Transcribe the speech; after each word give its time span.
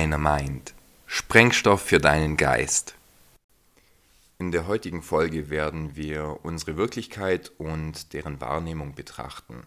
Dynamind. 0.00 0.72
Sprengstoff 1.04 1.82
für 1.82 1.98
deinen 1.98 2.38
Geist. 2.38 2.94
In 4.38 4.50
der 4.50 4.66
heutigen 4.66 5.02
Folge 5.02 5.50
werden 5.50 5.94
wir 5.94 6.38
unsere 6.42 6.78
Wirklichkeit 6.78 7.52
und 7.58 8.14
deren 8.14 8.40
Wahrnehmung 8.40 8.94
betrachten. 8.94 9.64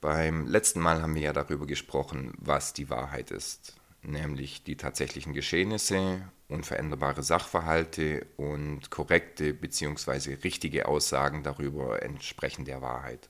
Beim 0.00 0.46
letzten 0.46 0.80
Mal 0.80 1.02
haben 1.02 1.14
wir 1.14 1.20
ja 1.20 1.34
darüber 1.34 1.66
gesprochen, 1.66 2.32
was 2.38 2.72
die 2.72 2.88
Wahrheit 2.88 3.30
ist, 3.30 3.76
nämlich 4.00 4.64
die 4.64 4.78
tatsächlichen 4.78 5.34
Geschehnisse, 5.34 6.22
unveränderbare 6.48 7.22
Sachverhalte 7.22 8.26
und 8.38 8.88
korrekte 8.88 9.52
bzw. 9.52 10.38
richtige 10.42 10.88
Aussagen 10.88 11.42
darüber 11.42 12.02
entsprechen 12.02 12.64
der 12.64 12.80
Wahrheit. 12.80 13.28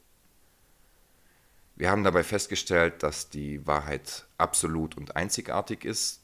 Wir 1.79 1.91
haben 1.93 2.03
dabei 2.03 2.25
festgestellt, 2.25 3.05
dass 3.05 3.31
die 3.31 3.65
Wahrheit 3.65 4.27
absolut 4.37 4.97
und 4.97 5.15
einzigartig 5.15 5.85
ist, 5.85 6.23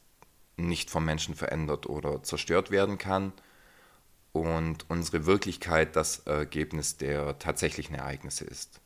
nicht 0.56 0.90
vom 0.90 1.04
Menschen 1.04 1.36
verändert 1.36 1.86
oder 1.86 2.24
zerstört 2.24 2.72
werden 2.72 2.98
kann 2.98 3.32
und 4.32 4.84
unsere 4.90 5.26
Wirklichkeit 5.26 5.94
das 5.94 6.26
Ergebnis 6.26 6.96
der 6.96 7.38
tatsächlichen 7.38 7.94
Ereignisse 7.94 8.44
ist. 8.44 8.80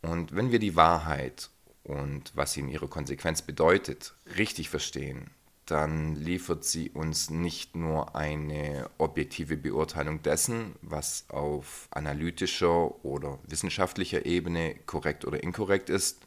Und 0.00 0.32
wenn 0.36 0.52
wir 0.52 0.60
die 0.60 0.76
Wahrheit 0.76 1.50
und 1.82 2.30
was 2.36 2.52
sie 2.52 2.60
in 2.60 2.68
ihrer 2.68 2.88
Konsequenz 2.88 3.42
bedeutet, 3.42 4.14
richtig 4.36 4.70
verstehen, 4.70 5.32
dann 5.66 6.16
liefert 6.16 6.64
sie 6.64 6.90
uns 6.90 7.30
nicht 7.30 7.76
nur 7.76 8.16
eine 8.16 8.90
objektive 8.98 9.56
Beurteilung 9.56 10.22
dessen, 10.22 10.74
was 10.82 11.24
auf 11.28 11.86
analytischer 11.90 13.04
oder 13.04 13.38
wissenschaftlicher 13.46 14.26
Ebene 14.26 14.74
korrekt 14.86 15.24
oder 15.24 15.42
inkorrekt 15.42 15.88
ist, 15.88 16.26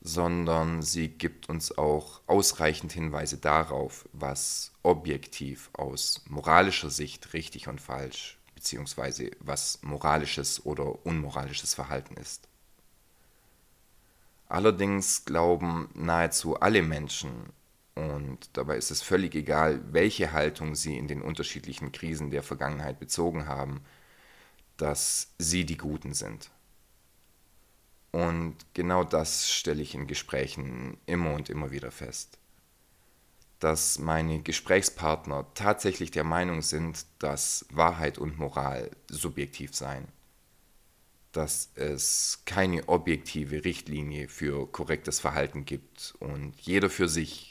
sondern 0.00 0.82
sie 0.82 1.08
gibt 1.08 1.50
uns 1.50 1.76
auch 1.76 2.22
ausreichend 2.26 2.92
Hinweise 2.92 3.36
darauf, 3.36 4.08
was 4.12 4.72
objektiv 4.82 5.68
aus 5.74 6.22
moralischer 6.28 6.90
Sicht 6.90 7.34
richtig 7.34 7.68
und 7.68 7.80
falsch 7.80 8.38
bzw. 8.54 9.32
was 9.40 9.80
moralisches 9.82 10.64
oder 10.64 11.04
unmoralisches 11.04 11.74
Verhalten 11.74 12.16
ist. 12.16 12.48
Allerdings 14.48 15.24
glauben 15.26 15.90
nahezu 15.94 16.58
alle 16.58 16.82
Menschen, 16.82 17.52
und 17.94 18.38
dabei 18.52 18.76
ist 18.76 18.90
es 18.90 19.02
völlig 19.02 19.34
egal, 19.34 19.80
welche 19.92 20.32
Haltung 20.32 20.74
sie 20.74 20.96
in 20.96 21.08
den 21.08 21.22
unterschiedlichen 21.22 21.92
Krisen 21.92 22.30
der 22.30 22.42
Vergangenheit 22.42 23.00
bezogen 23.00 23.46
haben, 23.46 23.80
dass 24.76 25.34
sie 25.38 25.66
die 25.66 25.76
Guten 25.76 26.14
sind. 26.14 26.50
Und 28.12 28.56
genau 28.74 29.04
das 29.04 29.50
stelle 29.50 29.82
ich 29.82 29.94
in 29.94 30.06
Gesprächen 30.06 30.98
immer 31.06 31.34
und 31.34 31.48
immer 31.50 31.70
wieder 31.70 31.90
fest. 31.90 32.38
Dass 33.58 33.98
meine 33.98 34.40
Gesprächspartner 34.40 35.46
tatsächlich 35.54 36.10
der 36.10 36.24
Meinung 36.24 36.62
sind, 36.62 37.04
dass 37.18 37.66
Wahrheit 37.70 38.18
und 38.18 38.38
Moral 38.38 38.90
subjektiv 39.08 39.74
seien. 39.74 40.08
Dass 41.32 41.70
es 41.74 42.42
keine 42.46 42.88
objektive 42.88 43.64
Richtlinie 43.64 44.28
für 44.28 44.66
korrektes 44.66 45.20
Verhalten 45.20 45.64
gibt 45.64 46.14
und 46.18 46.58
jeder 46.60 46.90
für 46.90 47.08
sich 47.08 47.49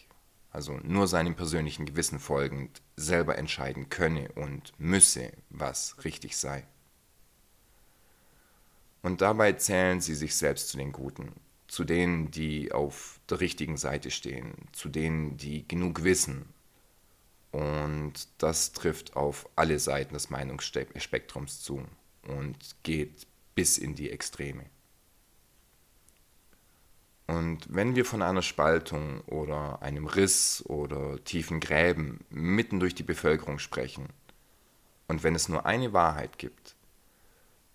also 0.51 0.77
nur 0.83 1.07
seinem 1.07 1.35
persönlichen 1.35 1.85
Gewissen 1.85 2.19
folgend, 2.19 2.81
selber 2.95 3.37
entscheiden 3.37 3.89
könne 3.89 4.31
und 4.33 4.73
müsse, 4.77 5.31
was 5.49 6.03
richtig 6.03 6.37
sei. 6.37 6.65
Und 9.01 9.21
dabei 9.21 9.53
zählen 9.53 10.01
sie 10.01 10.15
sich 10.15 10.35
selbst 10.35 10.69
zu 10.69 10.77
den 10.77 10.91
Guten, 10.91 11.31
zu 11.67 11.83
denen, 11.83 12.31
die 12.31 12.71
auf 12.71 13.19
der 13.29 13.39
richtigen 13.39 13.77
Seite 13.77 14.11
stehen, 14.11 14.53
zu 14.71 14.89
denen, 14.89 15.37
die 15.37 15.67
genug 15.67 16.03
wissen. 16.03 16.49
Und 17.51 18.13
das 18.37 18.73
trifft 18.73 19.15
auf 19.15 19.47
alle 19.55 19.79
Seiten 19.79 20.13
des 20.13 20.29
Meinungsspektrums 20.29 21.61
zu 21.61 21.83
und 22.27 22.57
geht 22.83 23.25
bis 23.55 23.77
in 23.77 23.95
die 23.95 24.11
Extreme. 24.11 24.65
Und 27.29 27.67
wenn 27.69 27.95
wir 27.95 28.05
von 28.05 28.23
einer 28.23 28.41
Spaltung 28.41 29.21
oder 29.27 29.83
einem 29.83 30.07
Riss 30.07 30.63
oder 30.65 31.23
tiefen 31.25 31.59
Gräben 31.59 32.25
mitten 32.31 32.79
durch 32.79 32.95
die 32.95 33.03
Bevölkerung 33.03 33.59
sprechen, 33.59 34.07
und 35.07 35.21
wenn 35.21 35.35
es 35.35 35.47
nur 35.47 35.63
eine 35.67 35.93
Wahrheit 35.93 36.39
gibt, 36.39 36.75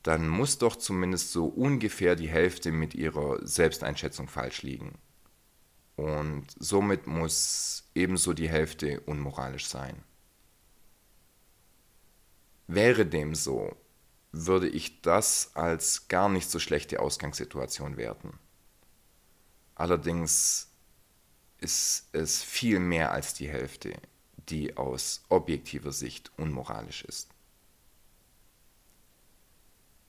dann 0.03 0.29
muss 0.29 0.59
doch 0.59 0.75
zumindest 0.75 1.31
so 1.31 1.47
ungefähr 1.47 2.17
die 2.17 2.29
Hälfte 2.29 2.73
mit 2.73 2.97
ihrer 2.97 3.47
Selbsteinschätzung 3.47 4.27
falsch 4.27 4.63
liegen. 4.63 4.99
Und 5.95 6.47
somit 6.59 7.07
muss 7.07 7.89
ebenso 7.95 8.33
die 8.33 8.49
Hälfte 8.49 9.03
unmoralisch 9.07 9.69
sein. 9.69 10.03
Wäre 12.67 13.07
dem 13.07 13.37
so, 13.37 13.77
würde 14.33 14.69
ich 14.69 15.01
das 15.01 15.53
als 15.55 16.09
gar 16.09 16.29
nicht 16.29 16.51
so 16.51 16.59
schlechte 16.59 16.99
Ausgangssituation 16.99 17.97
werten. 17.97 18.41
Allerdings 19.75 20.71
ist 21.59 22.09
es 22.13 22.43
viel 22.43 22.79
mehr 22.79 23.13
als 23.13 23.35
die 23.35 23.49
Hälfte, 23.49 23.95
die 24.49 24.77
aus 24.77 25.25
objektiver 25.29 25.93
Sicht 25.93 26.31
unmoralisch 26.37 27.05
ist. 27.05 27.31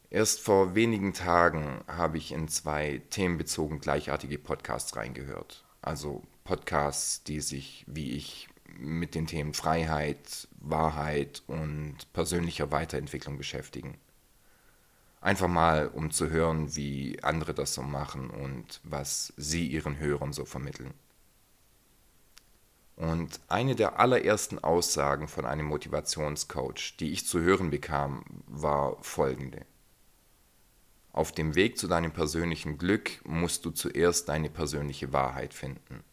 Erst 0.09 0.39
vor 0.39 0.75
wenigen 0.75 1.13
Tagen 1.13 1.83
habe 1.87 2.17
ich 2.17 2.31
in 2.31 2.47
zwei 2.47 3.01
themenbezogen 3.09 3.79
gleichartige 3.79 4.37
Podcasts 4.37 4.95
reingehört. 4.95 5.65
Also 5.81 6.23
Podcasts, 6.43 7.23
die 7.23 7.41
sich, 7.41 7.83
wie 7.87 8.11
ich, 8.11 8.47
mit 8.77 9.15
den 9.15 9.27
Themen 9.27 9.53
Freiheit, 9.53 10.47
Wahrheit 10.59 11.43
und 11.47 11.97
persönlicher 12.13 12.71
Weiterentwicklung 12.71 13.37
beschäftigen. 13.37 13.97
Einfach 15.25 15.47
mal, 15.47 15.87
um 15.87 16.11
zu 16.11 16.29
hören, 16.29 16.75
wie 16.75 17.17
andere 17.23 17.55
das 17.55 17.73
so 17.73 17.81
machen 17.81 18.29
und 18.29 18.79
was 18.83 19.33
sie 19.37 19.65
ihren 19.65 19.97
Hörern 19.97 20.33
so 20.33 20.45
vermitteln. 20.45 20.93
Und 22.95 23.39
eine 23.47 23.73
der 23.73 23.99
allerersten 23.99 24.59
Aussagen 24.59 25.27
von 25.27 25.47
einem 25.47 25.65
Motivationscoach, 25.65 26.97
die 26.99 27.11
ich 27.11 27.25
zu 27.25 27.39
hören 27.39 27.71
bekam, 27.71 28.23
war 28.45 29.01
folgende. 29.01 29.65
Auf 31.11 31.31
dem 31.31 31.55
Weg 31.55 31.79
zu 31.79 31.87
deinem 31.87 32.11
persönlichen 32.11 32.77
Glück 32.77 33.19
musst 33.25 33.65
du 33.65 33.71
zuerst 33.71 34.29
deine 34.29 34.51
persönliche 34.51 35.11
Wahrheit 35.11 35.55
finden. 35.55 36.03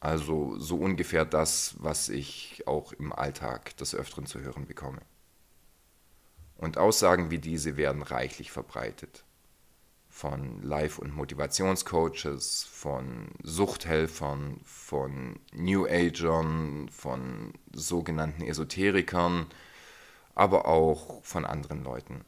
Also 0.00 0.58
so 0.58 0.76
ungefähr 0.76 1.24
das, 1.24 1.76
was 1.78 2.10
ich 2.10 2.64
auch 2.66 2.92
im 2.92 3.10
Alltag 3.10 3.74
des 3.78 3.94
Öfteren 3.94 4.26
zu 4.26 4.40
hören 4.40 4.66
bekomme. 4.66 5.00
Und 6.62 6.78
Aussagen 6.78 7.32
wie 7.32 7.40
diese 7.40 7.76
werden 7.76 8.02
reichlich 8.02 8.52
verbreitet. 8.52 9.24
Von 10.08 10.62
Life- 10.62 11.00
und 11.00 11.12
Motivationscoaches, 11.12 12.62
von 12.70 13.30
Suchthelfern, 13.42 14.60
von 14.62 15.40
New 15.52 15.88
Agern, 15.88 16.88
von 16.88 17.52
sogenannten 17.72 18.42
Esoterikern, 18.42 19.46
aber 20.36 20.68
auch 20.68 21.24
von 21.24 21.44
anderen 21.44 21.82
Leuten. 21.82 22.24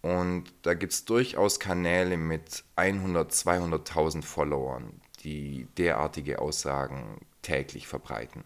Und 0.00 0.44
da 0.62 0.74
gibt 0.74 0.92
es 0.92 1.04
durchaus 1.04 1.58
Kanäle 1.58 2.16
mit 2.16 2.62
100, 2.76 3.32
200.000 3.32 4.22
Followern, 4.22 5.00
die 5.24 5.66
derartige 5.76 6.38
Aussagen 6.38 7.18
täglich 7.42 7.88
verbreiten. 7.88 8.44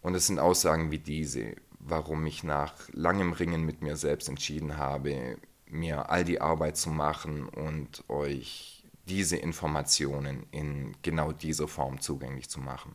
Und 0.00 0.14
es 0.14 0.26
sind 0.26 0.38
Aussagen 0.38 0.90
wie 0.90 0.98
diese, 0.98 1.54
warum 1.90 2.24
ich 2.26 2.42
nach 2.42 2.74
langem 2.92 3.32
Ringen 3.32 3.64
mit 3.64 3.82
mir 3.82 3.96
selbst 3.96 4.28
entschieden 4.28 4.76
habe, 4.76 5.38
mir 5.66 6.10
all 6.10 6.24
die 6.24 6.40
Arbeit 6.40 6.76
zu 6.76 6.90
machen 6.90 7.48
und 7.48 8.08
euch 8.08 8.84
diese 9.06 9.36
Informationen 9.36 10.46
in 10.50 10.96
genau 11.02 11.32
dieser 11.32 11.68
Form 11.68 12.00
zugänglich 12.00 12.48
zu 12.48 12.60
machen. 12.60 12.94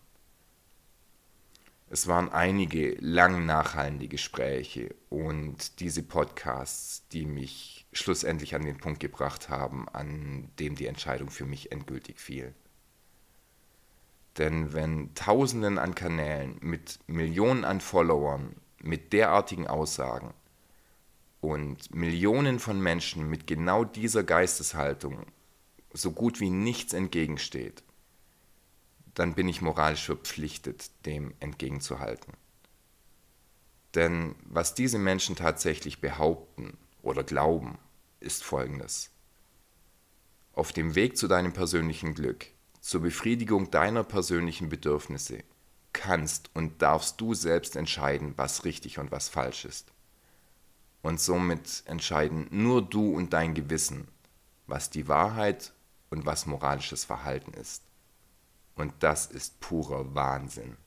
Es 1.89 2.07
waren 2.07 2.29
einige 2.31 2.95
lang 3.01 3.45
nachhallende 3.45 4.07
Gespräche 4.07 4.95
und 5.09 5.79
diese 5.79 6.01
Podcasts, 6.01 7.07
die 7.09 7.25
mich 7.25 7.85
schlussendlich 7.93 8.55
an 8.55 8.65
den 8.65 8.77
Punkt 8.77 8.99
gebracht 8.99 9.49
haben, 9.49 9.87
an 9.89 10.49
dem 10.57 10.75
die 10.75 10.87
Entscheidung 10.87 11.29
für 11.29 11.45
mich 11.45 11.71
endgültig 11.71 12.19
fiel. 12.19 12.55
Denn 14.37 14.73
wenn 14.73 15.13
Tausenden 15.13 15.77
an 15.77 15.93
Kanälen 15.93 16.57
mit 16.61 16.97
Millionen 17.05 17.63
an 17.63 17.81
Followern 17.81 18.55
mit 18.83 19.13
derartigen 19.13 19.65
Aussagen 19.65 20.33
und 21.41 21.93
Millionen 21.95 22.59
von 22.59 22.79
Menschen 22.79 23.29
mit 23.29 23.47
genau 23.47 23.83
dieser 23.83 24.23
Geisteshaltung 24.23 25.25
so 25.93 26.11
gut 26.11 26.39
wie 26.39 26.49
nichts 26.49 26.93
entgegensteht, 26.93 27.83
dann 29.13 29.35
bin 29.35 29.47
ich 29.47 29.61
moralisch 29.61 30.05
verpflichtet, 30.05 30.91
dem 31.05 31.33
entgegenzuhalten. 31.39 32.33
Denn 33.95 34.35
was 34.43 34.73
diese 34.73 34.97
Menschen 34.97 35.35
tatsächlich 35.35 36.01
behaupten 36.01 36.77
oder 37.03 37.23
glauben, 37.23 37.77
ist 38.19 38.43
Folgendes. 38.43 39.11
Auf 40.53 40.71
dem 40.71 40.95
Weg 40.95 41.17
zu 41.17 41.27
deinem 41.27 41.53
persönlichen 41.53 42.15
Glück, 42.15 42.47
zur 42.81 43.01
Befriedigung 43.01 43.69
deiner 43.71 44.03
persönlichen 44.03 44.69
Bedürfnisse, 44.69 45.43
kannst 45.93 46.49
und 46.53 46.81
darfst 46.81 47.21
du 47.21 47.33
selbst 47.33 47.75
entscheiden, 47.75 48.33
was 48.35 48.65
richtig 48.65 48.99
und 48.99 49.11
was 49.11 49.29
falsch 49.29 49.65
ist. 49.65 49.91
Und 51.01 51.19
somit 51.19 51.83
entscheiden 51.85 52.47
nur 52.51 52.81
du 52.81 53.13
und 53.13 53.33
dein 53.33 53.53
Gewissen, 53.53 54.07
was 54.67 54.89
die 54.89 55.07
Wahrheit 55.07 55.73
und 56.09 56.25
was 56.25 56.45
moralisches 56.45 57.05
Verhalten 57.05 57.53
ist. 57.53 57.83
Und 58.75 58.93
das 58.99 59.27
ist 59.27 59.59
purer 59.59 60.15
Wahnsinn. 60.15 60.77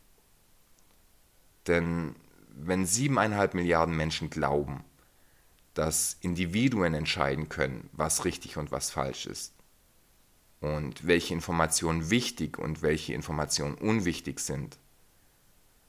Denn 1.67 2.17
wenn 2.49 2.87
siebeneinhalb 2.87 3.55
Milliarden 3.55 3.97
Menschen 3.97 4.31
glauben, 4.31 4.85
dass 5.75 6.17
Individuen 6.20 6.94
entscheiden 6.94 7.49
können, 7.49 7.91
was 7.93 8.25
richtig 8.25 8.56
und 8.56 8.73
was 8.73 8.91
falsch 8.91 9.26
ist, 9.26 9.53
und 10.61 11.06
welche 11.06 11.35
Informationen 11.35 12.11
wichtig 12.11 12.58
und 12.58 12.82
welche 12.82 13.12
Informationen 13.12 13.75
unwichtig 13.75 14.41
sind, 14.41 14.79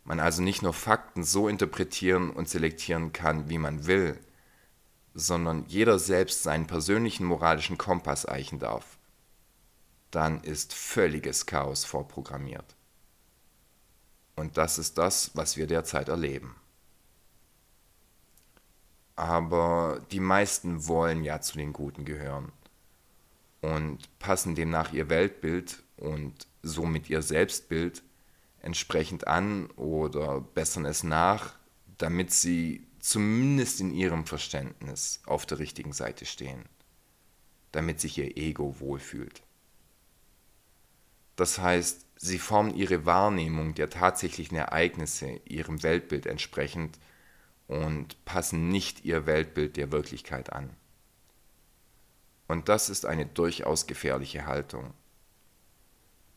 man 0.08 0.22
also 0.22 0.42
nicht 0.42 0.62
nur 0.62 0.74
Fakten 0.74 1.26
so 1.26 1.50
interpretieren 1.50 2.30
und 2.30 2.48
selektieren 2.48 3.12
kann, 3.12 3.50
wie 3.50 3.58
man 3.58 3.88
will, 3.88 4.18
sondern 5.14 5.66
jeder 5.68 6.00
selbst 6.00 6.44
seinen 6.44 6.66
persönlichen 6.66 7.26
moralischen 7.26 7.78
Kompass 7.78 8.26
eichen 8.26 8.58
darf, 8.58 8.98
dann 10.10 10.42
ist 10.42 10.74
völliges 10.74 11.46
Chaos 11.46 11.84
vorprogrammiert. 11.84 12.76
Und 14.38 14.58
das 14.58 14.78
ist 14.78 14.98
das, 14.98 15.32
was 15.36 15.58
wir 15.58 15.68
derzeit 15.68 16.08
erleben. 16.08 16.56
Aber 19.18 20.00
die 20.12 20.22
meisten 20.22 20.88
wollen 20.88 21.24
ja 21.26 21.42
zu 21.42 21.58
den 21.58 21.74
Guten 21.74 22.06
gehören 22.06 22.54
und 23.62 24.20
passen 24.20 24.56
demnach 24.56 24.94
ihr 24.94 25.10
Weltbild 25.10 25.84
und 25.98 26.48
somit 26.62 27.10
ihr 27.10 27.22
Selbstbild 27.22 28.04
entsprechend 28.62 29.28
an 29.28 29.68
oder 29.72 30.42
bessern 30.42 30.86
es 30.86 31.04
nach, 31.04 31.56
damit 31.98 32.32
sie 32.32 32.88
zumindest 33.00 33.80
in 33.80 33.94
ihrem 33.94 34.26
Verständnis 34.26 35.22
auf 35.26 35.46
der 35.46 35.60
richtigen 35.60 35.94
Seite 35.94 36.26
stehen, 36.26 36.66
damit 37.72 38.00
sich 38.00 38.18
ihr 38.18 38.38
Ego 38.38 38.80
wohlfühlt. 38.80 39.44
Das 41.36 41.60
heißt, 41.60 42.06
sie 42.18 42.40
formen 42.40 42.76
ihre 42.76 43.06
Wahrnehmung 43.06 43.76
der 43.76 43.90
tatsächlichen 43.90 44.58
Ereignisse 44.58 45.40
ihrem 45.46 45.84
Weltbild 45.84 46.26
entsprechend 46.26 47.00
und 47.68 48.24
passen 48.26 48.70
nicht 48.70 49.06
ihr 49.06 49.26
Weltbild 49.26 49.78
der 49.78 49.92
Wirklichkeit 49.92 50.52
an. 50.52 50.70
Und 52.48 52.70
das 52.70 52.90
ist 52.90 53.06
eine 53.06 53.26
durchaus 53.26 53.88
gefährliche 53.88 54.46
Haltung. 54.46 54.94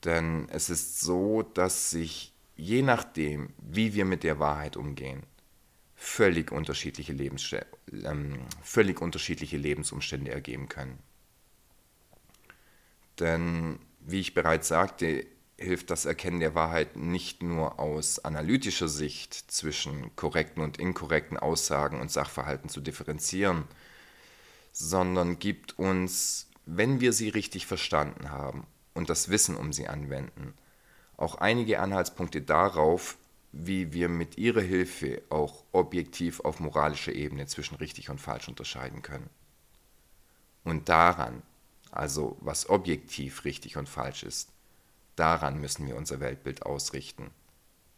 Denn 0.04 0.48
es 0.50 0.70
ist 0.70 1.00
so, 1.00 1.42
dass 1.42 1.90
sich 1.90 2.32
je 2.56 2.82
nachdem, 2.82 3.52
wie 3.58 3.94
wir 3.94 4.04
mit 4.04 4.22
der 4.22 4.38
Wahrheit 4.38 4.76
umgehen, 4.76 5.22
völlig 5.94 6.52
unterschiedliche, 6.52 7.14
ähm, 8.04 8.40
völlig 8.62 9.00
unterschiedliche 9.00 9.56
Lebensumstände 9.56 10.30
ergeben 10.30 10.68
können. 10.68 10.98
Denn, 13.18 13.78
wie 14.00 14.20
ich 14.20 14.32
bereits 14.32 14.68
sagte, 14.68 15.26
hilft 15.58 15.90
das 15.90 16.06
Erkennen 16.06 16.40
der 16.40 16.54
Wahrheit 16.54 16.96
nicht 16.96 17.42
nur 17.42 17.78
aus 17.78 18.18
analytischer 18.18 18.88
Sicht 18.88 19.34
zwischen 19.34 20.16
korrekten 20.16 20.62
und 20.62 20.78
inkorrekten 20.78 21.36
Aussagen 21.36 22.00
und 22.00 22.10
Sachverhalten 22.10 22.70
zu 22.70 22.80
differenzieren, 22.80 23.64
sondern 24.72 25.38
gibt 25.38 25.78
uns, 25.78 26.48
wenn 26.64 27.00
wir 27.00 27.12
sie 27.12 27.28
richtig 27.28 27.66
verstanden 27.66 28.30
haben 28.30 28.66
und 28.94 29.10
das 29.10 29.28
Wissen 29.28 29.56
um 29.56 29.72
sie 29.72 29.88
anwenden, 29.88 30.54
auch 31.16 31.36
einige 31.36 31.80
Anhaltspunkte 31.80 32.42
darauf, 32.42 33.18
wie 33.52 33.92
wir 33.92 34.08
mit 34.08 34.38
ihrer 34.38 34.60
Hilfe 34.60 35.22
auch 35.28 35.64
objektiv 35.72 36.40
auf 36.40 36.60
moralischer 36.60 37.12
Ebene 37.12 37.46
zwischen 37.46 37.76
richtig 37.76 38.08
und 38.10 38.20
falsch 38.20 38.48
unterscheiden 38.48 39.02
können. 39.02 39.28
Und 40.64 40.88
daran, 40.88 41.42
also 41.90 42.36
was 42.40 42.68
objektiv 42.68 43.44
richtig 43.44 43.76
und 43.76 43.88
falsch 43.88 44.22
ist, 44.22 44.50
daran 45.16 45.60
müssen 45.60 45.86
wir 45.86 45.96
unser 45.96 46.20
Weltbild 46.20 46.62
ausrichten. 46.64 47.30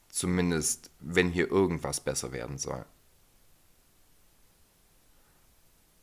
Zumindest, 0.09 0.91
wenn 1.00 1.31
hier 1.31 1.50
irgendwas 1.50 2.00
besser 2.00 2.33
werden 2.33 2.59
soll. 2.59 2.85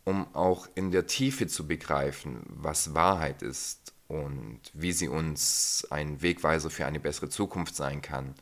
Um 0.04 0.34
auch 0.36 0.68
in 0.76 0.92
der 0.92 1.06
Tiefe 1.08 1.48
zu 1.48 1.68
begreifen, 1.68 2.44
was 2.48 2.94
Wahrheit 2.94 3.42
ist 3.42 3.94
und 4.10 4.60
wie 4.74 4.92
sie 4.92 5.08
uns 5.08 5.88
ein 5.92 6.22
Wegweiser 6.22 6.70
für 6.70 6.86
eine 6.86 7.00
bessere 7.00 7.30
Zukunft 7.30 7.76
sein 7.76 8.02
kann, 8.02 8.34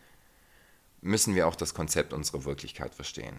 müssen 1.02 1.36
wir 1.36 1.46
auch 1.46 1.56
das 1.56 1.74
Konzept 1.74 2.14
unserer 2.14 2.46
Wirklichkeit 2.46 2.96
verstehen. 2.96 3.38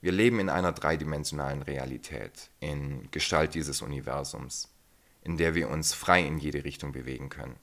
Wir 0.00 0.12
leben 0.12 0.38
in 0.38 0.48
einer 0.48 0.72
dreidimensionalen 0.72 1.62
Realität, 1.62 2.50
in 2.60 3.10
Gestalt 3.10 3.54
dieses 3.54 3.82
Universums, 3.82 4.68
in 5.22 5.38
der 5.38 5.54
wir 5.56 5.68
uns 5.68 5.92
frei 5.92 6.22
in 6.24 6.38
jede 6.38 6.62
Richtung 6.62 6.92
bewegen 6.92 7.28
können. 7.28 7.56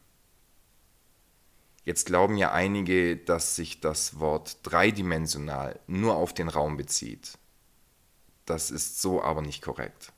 Jetzt 1.85 2.05
glauben 2.05 2.35
ja 2.35 2.51
einige, 2.51 3.15
dass 3.15 3.55
sich 3.55 3.79
das 3.79 4.19
Wort 4.19 4.57
dreidimensional 4.63 5.79
nur 5.87 6.15
auf 6.15 6.33
den 6.33 6.49
Raum 6.49 6.75
bezieht. 6.75 7.37
Das 8.45 8.69
ist 8.69 9.01
so 9.01 9.23
aber 9.23 9.41
nicht 9.41 9.61
korrekt. 9.61 10.11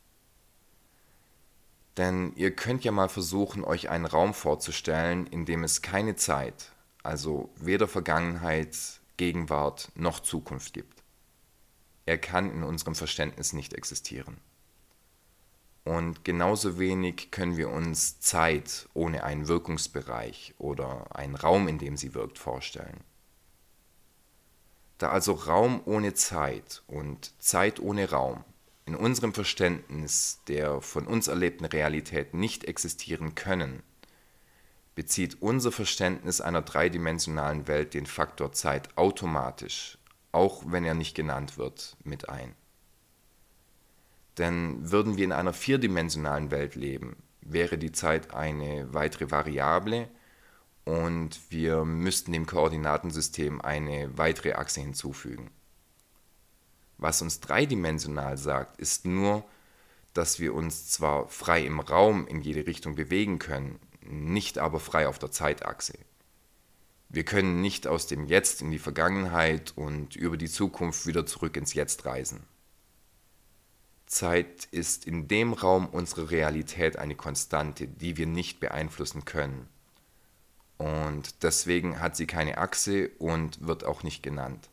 Denn 1.97 2.33
ihr 2.35 2.55
könnt 2.55 2.83
ja 2.83 2.91
mal 2.91 3.09
versuchen, 3.09 3.63
euch 3.63 3.89
einen 3.89 4.05
Raum 4.05 4.33
vorzustellen, 4.33 5.27
in 5.27 5.45
dem 5.45 5.63
es 5.63 5.81
keine 5.81 6.15
Zeit, 6.15 6.71
also 7.03 7.49
weder 7.55 7.87
Vergangenheit, 7.87 8.75
Gegenwart 9.17 9.91
noch 9.93 10.19
Zukunft 10.19 10.73
gibt. 10.73 11.03
Er 12.05 12.17
kann 12.17 12.51
in 12.51 12.63
unserem 12.63 12.95
Verständnis 12.95 13.53
nicht 13.53 13.73
existieren. 13.73 14.37
Und 15.85 16.23
genauso 16.23 16.79
wenig 16.79 17.29
können 17.29 17.57
wir 17.57 17.69
uns 17.69 18.19
Zeit 18.19 18.87
ohne 18.93 19.23
einen 19.23 19.47
Wirkungsbereich 19.47 20.55
oder 20.57 21.15
einen 21.15 21.35
Raum, 21.35 21.67
in 21.67 21.77
dem 21.77 21.97
sie 21.97 22.13
wirkt, 22.13 22.39
vorstellen. 22.39 23.01
Da 24.97 25.09
also 25.09 25.33
Raum 25.33 25.81
ohne 25.85 26.13
Zeit 26.13 26.83
und 26.87 27.33
Zeit 27.41 27.79
ohne 27.79 28.09
Raum 28.09 28.45
in 28.85 28.95
unserem 28.95 29.33
Verständnis 29.33 30.41
der 30.47 30.81
von 30.81 31.07
uns 31.07 31.27
erlebten 31.27 31.65
Realität 31.65 32.33
nicht 32.33 32.65
existieren 32.65 33.35
können, 33.35 33.81
bezieht 34.95 35.41
unser 35.41 35.71
Verständnis 35.71 36.41
einer 36.41 36.61
dreidimensionalen 36.61 37.67
Welt 37.67 37.93
den 37.93 38.05
Faktor 38.05 38.51
Zeit 38.51 38.95
automatisch, 38.97 39.97
auch 40.31 40.63
wenn 40.67 40.83
er 40.83 40.93
nicht 40.93 41.15
genannt 41.15 41.57
wird, 41.57 41.95
mit 42.03 42.29
ein. 42.29 42.53
Denn 44.37 44.91
würden 44.91 45.17
wir 45.17 45.23
in 45.23 45.31
einer 45.31 45.53
vierdimensionalen 45.53 46.51
Welt 46.51 46.75
leben, 46.75 47.17
wäre 47.41 47.77
die 47.77 47.91
Zeit 47.91 48.33
eine 48.33 48.93
weitere 48.93 49.31
Variable 49.31 50.09
und 50.85 51.39
wir 51.49 51.85
müssten 51.85 52.31
dem 52.31 52.45
Koordinatensystem 52.45 53.61
eine 53.61 54.17
weitere 54.17 54.53
Achse 54.53 54.81
hinzufügen. 54.81 55.49
Was 57.03 57.21
uns 57.21 57.41
dreidimensional 57.41 58.37
sagt, 58.37 58.79
ist 58.79 59.05
nur, 59.05 59.43
dass 60.13 60.39
wir 60.39 60.53
uns 60.53 60.89
zwar 60.89 61.27
frei 61.27 61.65
im 61.65 61.81
Raum 61.81 62.25
in 62.27 62.39
jede 62.39 62.65
Richtung 62.65 62.95
bewegen 62.95 63.39
können, 63.39 63.77
nicht 63.99 64.57
aber 64.57 64.79
frei 64.79 65.09
auf 65.09 65.19
der 65.19 65.29
Zeitachse. 65.29 65.95
Wir 67.09 67.25
können 67.25 67.59
nicht 67.59 67.87
aus 67.87 68.07
dem 68.07 68.23
Jetzt 68.23 68.61
in 68.61 68.71
die 68.71 68.79
Vergangenheit 68.79 69.73
und 69.75 70.15
über 70.15 70.37
die 70.37 70.47
Zukunft 70.47 71.05
wieder 71.05 71.25
zurück 71.25 71.57
ins 71.57 71.73
Jetzt 71.73 72.05
reisen. 72.05 72.43
Zeit 74.05 74.69
ist 74.71 75.05
in 75.05 75.27
dem 75.27 75.51
Raum 75.51 75.87
unserer 75.87 76.31
Realität 76.31 76.97
eine 76.97 77.15
Konstante, 77.15 77.85
die 77.85 78.15
wir 78.15 78.27
nicht 78.27 78.61
beeinflussen 78.61 79.25
können. 79.25 79.67
Und 80.77 81.43
deswegen 81.43 81.99
hat 81.99 82.15
sie 82.15 82.27
keine 82.27 82.59
Achse 82.59 83.09
und 83.19 83.67
wird 83.67 83.83
auch 83.83 84.03
nicht 84.03 84.23
genannt. 84.23 84.69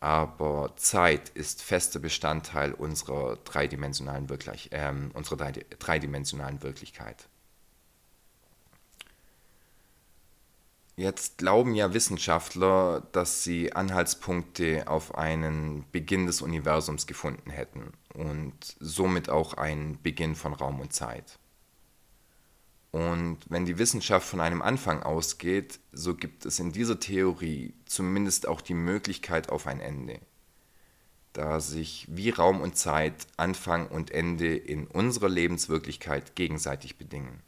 Aber 0.00 0.72
Zeit 0.76 1.30
ist 1.30 1.62
fester 1.62 1.98
Bestandteil 1.98 2.72
unserer 2.72 3.36
dreidimensionalen, 3.36 4.28
Wirklich 4.28 4.72
äh, 4.72 4.92
unserer 5.14 5.52
dreidimensionalen 5.52 6.62
Wirklichkeit. 6.62 7.28
Jetzt 10.96 11.38
glauben 11.38 11.74
ja 11.74 11.92
Wissenschaftler, 11.92 13.02
dass 13.10 13.42
sie 13.42 13.72
Anhaltspunkte 13.72 14.86
auf 14.86 15.16
einen 15.16 15.84
Beginn 15.90 16.26
des 16.26 16.40
Universums 16.40 17.08
gefunden 17.08 17.50
hätten 17.50 17.92
und 18.14 18.54
somit 18.78 19.28
auch 19.28 19.54
einen 19.54 20.00
Beginn 20.02 20.36
von 20.36 20.52
Raum 20.52 20.78
und 20.78 20.92
Zeit. 20.92 21.38
Und 22.94 23.38
wenn 23.48 23.64
die 23.66 23.78
Wissenschaft 23.78 24.24
von 24.24 24.38
einem 24.38 24.62
Anfang 24.62 25.02
ausgeht, 25.02 25.80
so 25.90 26.14
gibt 26.14 26.46
es 26.46 26.60
in 26.60 26.70
dieser 26.70 27.00
Theorie 27.00 27.74
zumindest 27.86 28.46
auch 28.46 28.60
die 28.60 28.74
Möglichkeit 28.74 29.48
auf 29.48 29.66
ein 29.66 29.80
Ende. 29.80 30.20
da 31.32 31.58
sich 31.58 32.06
wie 32.08 32.30
Raum 32.30 32.60
und 32.60 32.78
Zeit, 32.78 33.26
Anfang 33.36 33.88
und 33.88 34.12
Ende 34.12 34.54
in 34.56 34.86
unserer 34.86 35.28
Lebenswirklichkeit 35.28 36.36
gegenseitig 36.36 36.96
bedingen. 36.96 37.42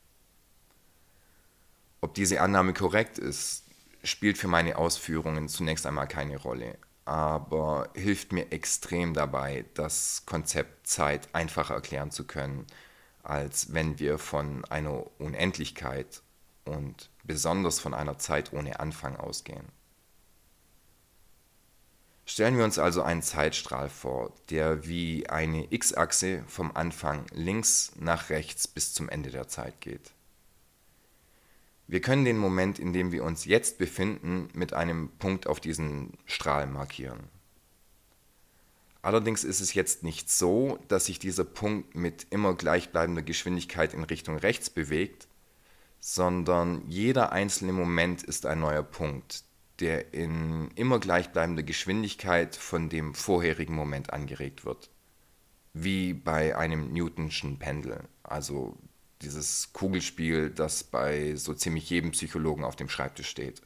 Ob 2.00 2.15
diese 2.15 2.41
Annahme 2.41 2.73
korrekt 2.73 3.17
ist, 3.17 3.62
spielt 4.03 4.38
für 4.38 4.49
meine 4.49 4.76
Ausführungen 4.76 5.49
zunächst 5.49 5.87
einmal 5.87 6.09
keine 6.09 6.38
Rolle, 6.38 6.76
aber 7.05 7.91
hilft 7.95 8.33
mir 8.33 8.50
extrem 8.50 9.15
dabei, 9.15 9.65
das 9.75 10.25
Konzept 10.26 10.88
Zeit 10.88 11.33
einfacher 11.33 11.75
erklären 11.75 12.11
zu 12.11 12.25
können, 12.25 12.67
als 13.26 13.73
wenn 13.75 13.99
wir 13.99 14.18
von 14.18 14.64
einer 14.66 15.04
Unendlichkeit 15.21 16.23
und 16.64 17.11
besonders 17.25 17.80
von 17.80 17.95
einer 17.95 18.18
Zeit 18.18 18.52
ohne 18.52 18.80
Anfang 18.80 19.16
ausgehen. 19.16 19.66
Stellen 22.25 22.56
wir 22.56 22.64
uns 22.64 22.78
also 22.78 23.02
einen 23.02 23.23
Zeitstrahl 23.23 23.88
vor, 23.88 24.33
der 24.50 24.87
wie 24.87 25.28
eine 25.28 25.73
x-Achse 25.73 26.42
vom 26.49 26.73
Anfang 26.75 27.25
links 27.33 27.92
nach 27.97 28.30
rechts 28.30 28.66
bis 28.66 28.92
zum 28.92 29.09
Ende 29.09 29.30
der 29.30 29.47
Zeit 29.47 29.80
geht. 29.80 30.12
Wir 31.87 32.00
können 32.00 32.25
den 32.25 32.38
Moment, 32.38 32.80
in 32.80 32.92
dem 32.92 33.12
wir 33.12 33.23
uns 33.23 33.45
jetzt 33.45 33.78
befinden, 33.78 34.49
mit 34.54 34.73
einem 34.73 35.11
Punkt 35.18 35.47
auf 35.47 35.61
diesen 35.61 36.18
Strahl 36.26 36.66
markieren. 36.66 37.36
Allerdings 39.06 39.44
ist 39.44 39.60
es 39.60 39.72
jetzt 39.72 40.02
nicht 40.02 40.28
so, 40.28 40.80
dass 40.88 41.04
sich 41.04 41.20
dieser 41.20 41.44
Punkt 41.44 41.94
mit 41.94 42.26
immer 42.30 42.56
gleichbleibender 42.56 43.22
Geschwindigkeit 43.22 43.94
in 43.94 44.02
Richtung 44.02 44.36
rechts 44.36 44.68
bewegt, 44.68 45.28
sondern 46.00 46.82
jeder 46.88 47.30
einzelne 47.30 47.72
Moment 47.72 48.25
ist 48.25 48.46
ein 48.46 48.58
neuer 48.58 48.82
Punkt, 48.82 49.44
der 49.78 50.12
in 50.12 50.72
immer 50.75 50.98
gleichbleibender 50.98 51.62
Geschwindigkeit 51.62 52.56
von 52.56 52.88
dem 52.88 53.14
vorherigen 53.14 53.76
Moment 53.76 54.12
angeregt 54.12 54.64
wird. 54.64 54.90
Wie 55.72 56.12
bei 56.12 56.56
einem 56.56 56.92
Newtonschen 56.92 57.60
Pendel, 57.60 58.02
also 58.25 58.76
dieses 59.22 59.72
Kugelspiel, 59.72 60.50
das 60.50 60.82
bei 60.82 61.36
so 61.36 61.54
ziemlich 61.54 61.88
jedem 61.90 62.10
Psychologen 62.10 62.64
auf 62.64 62.75
dem 62.75 62.88
Schreibtisch 62.88 63.28
steht. 63.28 63.62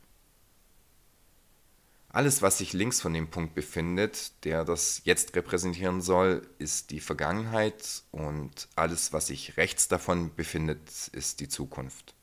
Alles, 2.12 2.42
was 2.42 2.58
sich 2.58 2.72
links 2.72 3.00
von 3.00 3.14
dem 3.14 3.28
Punkt 3.28 3.54
befindet, 3.54 4.32
der 4.44 4.64
das 4.64 5.02
Jetzt 5.04 5.36
repräsentieren 5.36 6.00
soll, 6.00 6.42
ist 6.58 6.90
die 6.90 6.98
Vergangenheit 6.98 8.02
und 8.10 8.68
alles, 8.74 9.12
was 9.12 9.28
sich 9.28 9.56
rechts 9.56 9.86
davon 9.86 10.34
befindet, 10.34 11.08
ist 11.12 11.38
die 11.38 11.48
Zukunft. 11.48 12.14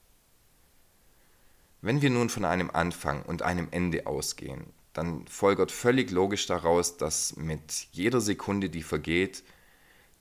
Wenn 1.81 2.01
wir 2.01 2.09
nun 2.09 2.27
von 2.27 2.43
einem 2.43 2.69
Anfang 2.69 3.23
und 3.23 3.43
einem 3.43 3.69
Ende 3.71 4.07
ausgehen, 4.07 4.65
dann 4.91 5.25
folgert 5.27 5.71
völlig 5.71 6.11
logisch 6.11 6.47
daraus, 6.47 6.97
dass 6.97 7.37
mit 7.37 7.87
jeder 7.93 8.19
Sekunde, 8.19 8.69
die 8.69 8.83
vergeht, 8.83 9.43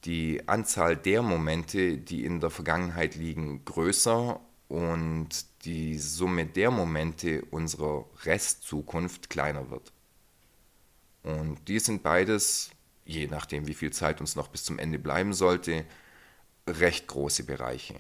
die 0.04 0.46
Anzahl 0.46 0.96
der 0.96 1.22
Momente, 1.22 1.98
die 1.98 2.24
in 2.24 2.38
der 2.38 2.50
Vergangenheit 2.50 3.16
liegen, 3.16 3.64
größer 3.64 4.38
und 4.68 5.28
die 5.66 5.98
Summe 5.98 6.46
der 6.46 6.70
Momente 6.70 7.44
unserer 7.50 8.06
Restzukunft 8.24 9.28
kleiner 9.28 9.68
wird. 9.70 9.92
Und 11.24 11.66
die 11.66 11.80
sind 11.80 12.04
beides, 12.04 12.70
je 13.04 13.26
nachdem 13.26 13.66
wie 13.66 13.74
viel 13.74 13.92
Zeit 13.92 14.20
uns 14.20 14.36
noch 14.36 14.46
bis 14.48 14.62
zum 14.62 14.78
Ende 14.78 15.00
bleiben 15.00 15.34
sollte, 15.34 15.84
recht 16.68 17.08
große 17.08 17.44
Bereiche. 17.44 17.98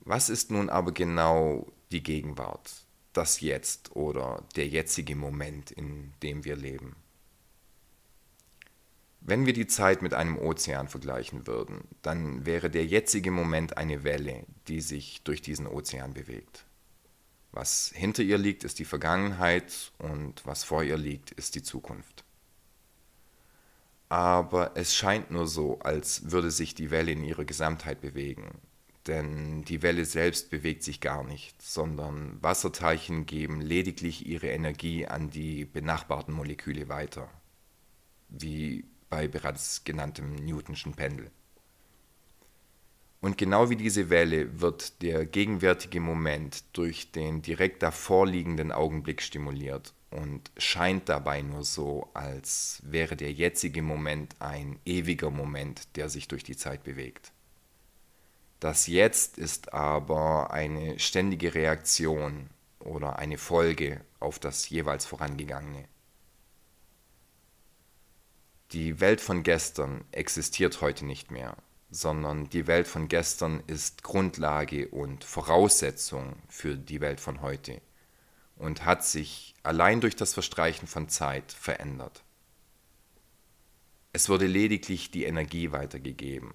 Was 0.00 0.28
ist 0.28 0.50
nun 0.50 0.68
aber 0.68 0.90
genau 0.90 1.70
die 1.92 2.02
Gegenwart, 2.02 2.72
das 3.12 3.40
Jetzt 3.40 3.94
oder 3.94 4.42
der 4.56 4.66
jetzige 4.66 5.14
Moment, 5.14 5.70
in 5.70 6.12
dem 6.24 6.44
wir 6.44 6.56
leben? 6.56 6.96
Wenn 9.24 9.46
wir 9.46 9.52
die 9.52 9.68
Zeit 9.68 10.02
mit 10.02 10.14
einem 10.14 10.36
Ozean 10.36 10.88
vergleichen 10.88 11.46
würden, 11.46 11.84
dann 12.02 12.44
wäre 12.44 12.70
der 12.70 12.84
jetzige 12.84 13.30
Moment 13.30 13.76
eine 13.78 14.02
Welle, 14.02 14.44
die 14.66 14.80
sich 14.80 15.22
durch 15.22 15.40
diesen 15.40 15.68
Ozean 15.68 16.12
bewegt. 16.12 16.64
Was 17.52 17.92
hinter 17.94 18.24
ihr 18.24 18.38
liegt, 18.38 18.64
ist 18.64 18.80
die 18.80 18.84
Vergangenheit 18.84 19.92
und 19.98 20.44
was 20.44 20.64
vor 20.64 20.82
ihr 20.82 20.96
liegt, 20.96 21.30
ist 21.32 21.54
die 21.54 21.62
Zukunft. 21.62 22.24
Aber 24.08 24.72
es 24.74 24.94
scheint 24.94 25.30
nur 25.30 25.46
so, 25.46 25.78
als 25.80 26.32
würde 26.32 26.50
sich 26.50 26.74
die 26.74 26.90
Welle 26.90 27.12
in 27.12 27.22
ihrer 27.22 27.44
Gesamtheit 27.44 28.00
bewegen, 28.00 28.50
denn 29.06 29.64
die 29.64 29.82
Welle 29.82 30.04
selbst 30.04 30.50
bewegt 30.50 30.82
sich 30.82 31.00
gar 31.00 31.22
nicht, 31.24 31.62
sondern 31.62 32.42
Wasserteilchen 32.42 33.26
geben 33.26 33.60
lediglich 33.60 34.26
ihre 34.26 34.48
Energie 34.48 35.06
an 35.06 35.30
die 35.30 35.64
benachbarten 35.64 36.34
Moleküle 36.34 36.88
weiter, 36.88 37.30
wie 38.28 38.84
bei 39.12 39.28
bereits 39.28 39.84
genanntem 39.84 40.34
Newtonschen 40.36 40.94
Pendel. 40.94 41.30
Und 43.20 43.36
genau 43.36 43.68
wie 43.68 43.76
diese 43.76 44.08
Welle 44.08 44.58
wird 44.62 45.02
der 45.02 45.26
gegenwärtige 45.26 46.00
Moment 46.00 46.64
durch 46.72 47.12
den 47.12 47.42
direkt 47.42 47.82
davorliegenden 47.82 48.72
Augenblick 48.72 49.20
stimuliert 49.20 49.92
und 50.10 50.50
scheint 50.56 51.10
dabei 51.10 51.42
nur 51.42 51.62
so, 51.62 52.08
als 52.14 52.80
wäre 52.84 53.14
der 53.14 53.32
jetzige 53.32 53.82
Moment 53.82 54.34
ein 54.38 54.78
ewiger 54.86 55.30
Moment, 55.30 55.94
der 55.96 56.08
sich 56.08 56.26
durch 56.26 56.42
die 56.42 56.56
Zeit 56.56 56.82
bewegt. 56.82 57.32
Das 58.60 58.86
Jetzt 58.86 59.36
ist 59.36 59.74
aber 59.74 60.52
eine 60.52 60.98
ständige 60.98 61.54
Reaktion 61.54 62.48
oder 62.78 63.18
eine 63.18 63.36
Folge 63.36 64.00
auf 64.20 64.38
das 64.38 64.70
jeweils 64.70 65.04
vorangegangene. 65.04 65.84
Die 68.72 69.00
Welt 69.00 69.20
von 69.20 69.42
gestern 69.42 70.02
existiert 70.12 70.80
heute 70.80 71.04
nicht 71.04 71.30
mehr, 71.30 71.58
sondern 71.90 72.48
die 72.48 72.66
Welt 72.66 72.88
von 72.88 73.06
gestern 73.08 73.62
ist 73.66 74.02
Grundlage 74.02 74.88
und 74.88 75.24
Voraussetzung 75.24 76.36
für 76.48 76.78
die 76.78 77.02
Welt 77.02 77.20
von 77.20 77.42
heute 77.42 77.82
und 78.56 78.86
hat 78.86 79.04
sich 79.04 79.54
allein 79.62 80.00
durch 80.00 80.16
das 80.16 80.32
Verstreichen 80.32 80.88
von 80.88 81.10
Zeit 81.10 81.52
verändert. 81.52 82.24
Es 84.14 84.30
wurde 84.30 84.46
lediglich 84.46 85.10
die 85.10 85.24
Energie 85.24 85.70
weitergegeben, 85.72 86.54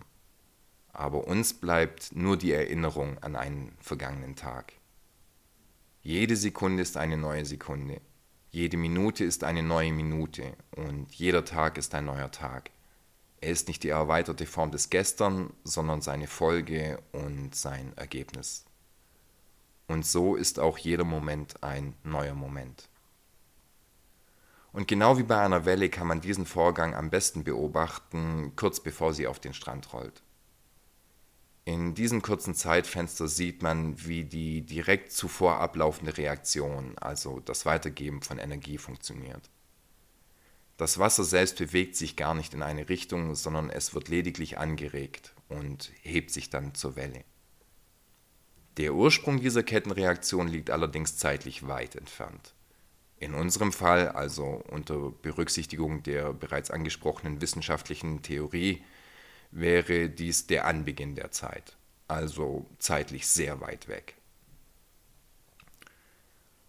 aber 0.93 1.27
uns 1.27 1.53
bleibt 1.53 2.15
nur 2.15 2.35
die 2.35 2.51
Erinnerung 2.51 3.19
an 3.19 3.35
einen 3.35 3.77
vergangenen 3.79 4.35
Tag. 4.35 4.73
Jede 6.01 6.35
Sekunde 6.35 6.81
ist 6.81 6.97
eine 6.97 7.17
neue 7.17 7.45
Sekunde, 7.45 8.01
jede 8.57 8.75
Minute 8.75 9.23
ist 9.23 9.43
eine 9.43 9.61
neue 9.61 9.93
Minute 9.93 10.53
und 10.75 11.13
jeder 11.13 11.45
Tag 11.45 11.77
ist 11.77 11.93
ein 11.93 12.05
neuer 12.05 12.31
Tag. 12.31 12.71
Er 13.39 13.51
ist 13.51 13.67
nicht 13.67 13.83
die 13.83 13.89
erweiterte 13.89 14.47
Form 14.47 14.71
des 14.71 14.89
Gestern, 14.89 15.53
sondern 15.63 16.01
seine 16.01 16.25
Folge 16.25 16.99
und 17.11 17.53
sein 17.53 17.93
Ergebnis. 17.95 18.65
Und 19.87 20.07
so 20.07 20.35
ist 20.35 20.59
auch 20.59 20.79
jeder 20.79 21.03
Moment 21.03 21.61
ein 21.61 21.93
neuer 22.03 22.33
Moment. 22.33 22.89
Und 24.73 24.87
genau 24.87 25.19
wie 25.19 25.23
bei 25.23 25.39
einer 25.39 25.65
Welle 25.65 25.89
kann 25.89 26.07
man 26.07 26.21
diesen 26.21 26.47
Vorgang 26.47 26.95
am 26.95 27.11
besten 27.11 27.43
beobachten, 27.43 28.53
kurz 28.55 28.79
bevor 28.79 29.13
sie 29.13 29.27
auf 29.27 29.39
den 29.39 29.53
Strand 29.53 29.93
rollt. 29.93 30.23
In 31.67 31.93
diesem 31.95 32.21
kurzen 32.21 32.55
Zeitfenster 32.55 33.27
sieht 33.27 33.61
man, 33.61 34.05
wie 34.05 34.23
die 34.23 34.61
direkt 34.61 35.11
zuvor 35.11 35.59
ablaufende 35.59 36.17
Reaktion, 36.17 36.97
also 36.97 37.41
das 37.41 37.65
Weitergeben 37.65 38.21
von 38.21 38.39
Energie, 38.39 38.77
funktioniert. 38.77 39.49
Das 40.77 40.97
Wasser 40.97 41.25
selbst 41.25 41.57
bewegt 41.57 41.97
sich 41.97 42.15
gar 42.15 42.35
nicht 42.35 42.53
in 42.53 42.63
eine 42.63 42.87
Richtung, 42.87 43.35
sondern 43.35 43.69
es 43.69 43.93
wird 43.93 44.07
lediglich 44.07 44.57
angeregt 44.57 45.35
und 45.49 45.91
hebt 46.03 46.31
sich 46.31 46.49
dann 46.49 46.73
zur 46.73 46.95
Welle. 46.95 47.25
Der 48.77 48.93
Ursprung 48.93 49.41
dieser 49.41 49.63
Kettenreaktion 49.63 50.47
liegt 50.47 50.69
allerdings 50.69 51.17
zeitlich 51.17 51.67
weit 51.67 51.97
entfernt. 51.97 52.53
In 53.17 53.33
unserem 53.33 53.73
Fall, 53.73 54.07
also 54.07 54.63
unter 54.71 55.11
Berücksichtigung 55.21 56.01
der 56.01 56.31
bereits 56.31 56.71
angesprochenen 56.71 57.41
wissenschaftlichen 57.41 58.21
Theorie, 58.21 58.85
wäre 59.51 60.09
dies 60.09 60.47
der 60.47 60.65
Anbeginn 60.65 61.15
der 61.15 61.31
Zeit, 61.31 61.75
also 62.07 62.65
zeitlich 62.79 63.27
sehr 63.27 63.61
weit 63.61 63.87
weg. 63.87 64.15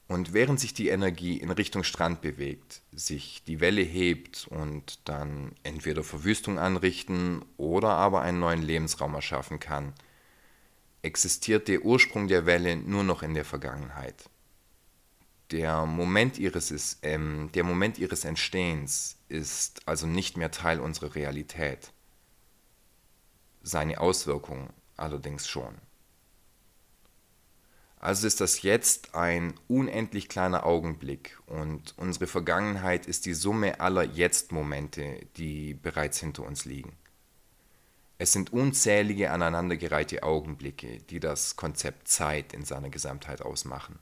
Und 0.08 0.32
während 0.32 0.58
sich 0.58 0.73
die 0.73 0.88
Energie 0.88 1.37
in 1.37 1.50
Richtung 1.50 1.85
Strand 1.85 2.23
bewegt, 2.23 2.80
sich 2.92 3.44
die 3.44 3.61
Welle 3.61 3.82
hebt 3.82 4.49
und 4.49 5.06
dann 5.06 5.52
entweder 5.64 6.02
Verwüstung 6.02 6.58
anrichten 6.58 7.44
oder 7.58 7.90
aber 7.90 8.23
einen 8.23 8.40
neuen 8.40 8.62
Lebensraum 8.62 9.14
erschaffen 9.14 9.61
kann, 9.61 9.92
existiert 11.02 11.68
der 11.68 11.85
Ursprung 11.85 12.26
der 12.26 12.47
Welle 12.47 12.76
nur 12.76 13.04
noch 13.04 13.23
in 13.23 13.35
der 13.35 13.44
Vergangenheit. 13.44 14.30
Der 15.50 15.85
Moment 15.85 16.38
ihres, 16.38 16.99
ähm, 17.02 17.50
der 17.54 17.64
Moment 17.64 17.99
ihres 17.99 18.25
Entstehens 18.25 19.16
ist 19.28 19.87
also 19.87 20.06
nicht 20.06 20.38
mehr 20.38 20.50
Teil 20.50 20.80
unserer 20.80 21.14
Realität 21.14 21.92
seine 23.62 24.00
Auswirkungen 24.00 24.71
allerdings 24.97 25.49
schon. 25.49 25.75
Also 28.00 28.27
ist 28.27 28.41
das 28.41 28.62
Jetzt 28.62 29.15
ein 29.17 29.55
unendlich 29.67 30.29
kleiner 30.29 30.65
Augenblick 30.65 31.38
und 31.47 31.95
unsere 31.97 32.29
Vergangenheit 32.29 33.07
ist 33.07 33.27
die 33.27 33.35
Summe 33.35 33.81
aller 33.81 34.05
Jetzt-Momente, 34.05 35.27
die 35.37 35.75
bereits 35.75 36.21
hinter 36.21 36.45
uns 36.45 36.65
liegen. 36.65 36.97
Es 38.19 38.33
sind 38.33 38.53
unzählige 38.53 39.31
aneinandergereihte 39.31 40.23
Augenblicke, 40.23 40.99
die 41.11 41.21
das 41.21 41.57
Konzept 41.57 42.09
Zeit 42.09 42.53
in 42.53 42.65
seiner 42.65 42.91
Gesamtheit 42.91 43.43
ausmachen. 43.43 43.99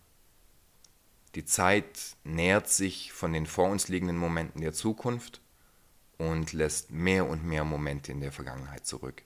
Die 1.34 1.44
Zeit 1.44 2.16
nährt 2.24 2.68
sich 2.68 3.12
von 3.12 3.32
den 3.34 3.46
vor 3.46 3.68
uns 3.68 3.88
liegenden 3.88 4.16
Momenten 4.16 4.62
der 4.62 4.72
Zukunft 4.72 5.42
und 6.16 6.54
lässt 6.54 6.90
mehr 6.90 7.28
und 7.28 7.44
mehr 7.44 7.64
Momente 7.64 8.10
in 8.10 8.20
der 8.20 8.32
Vergangenheit 8.32 8.86
zurück. 8.86 9.22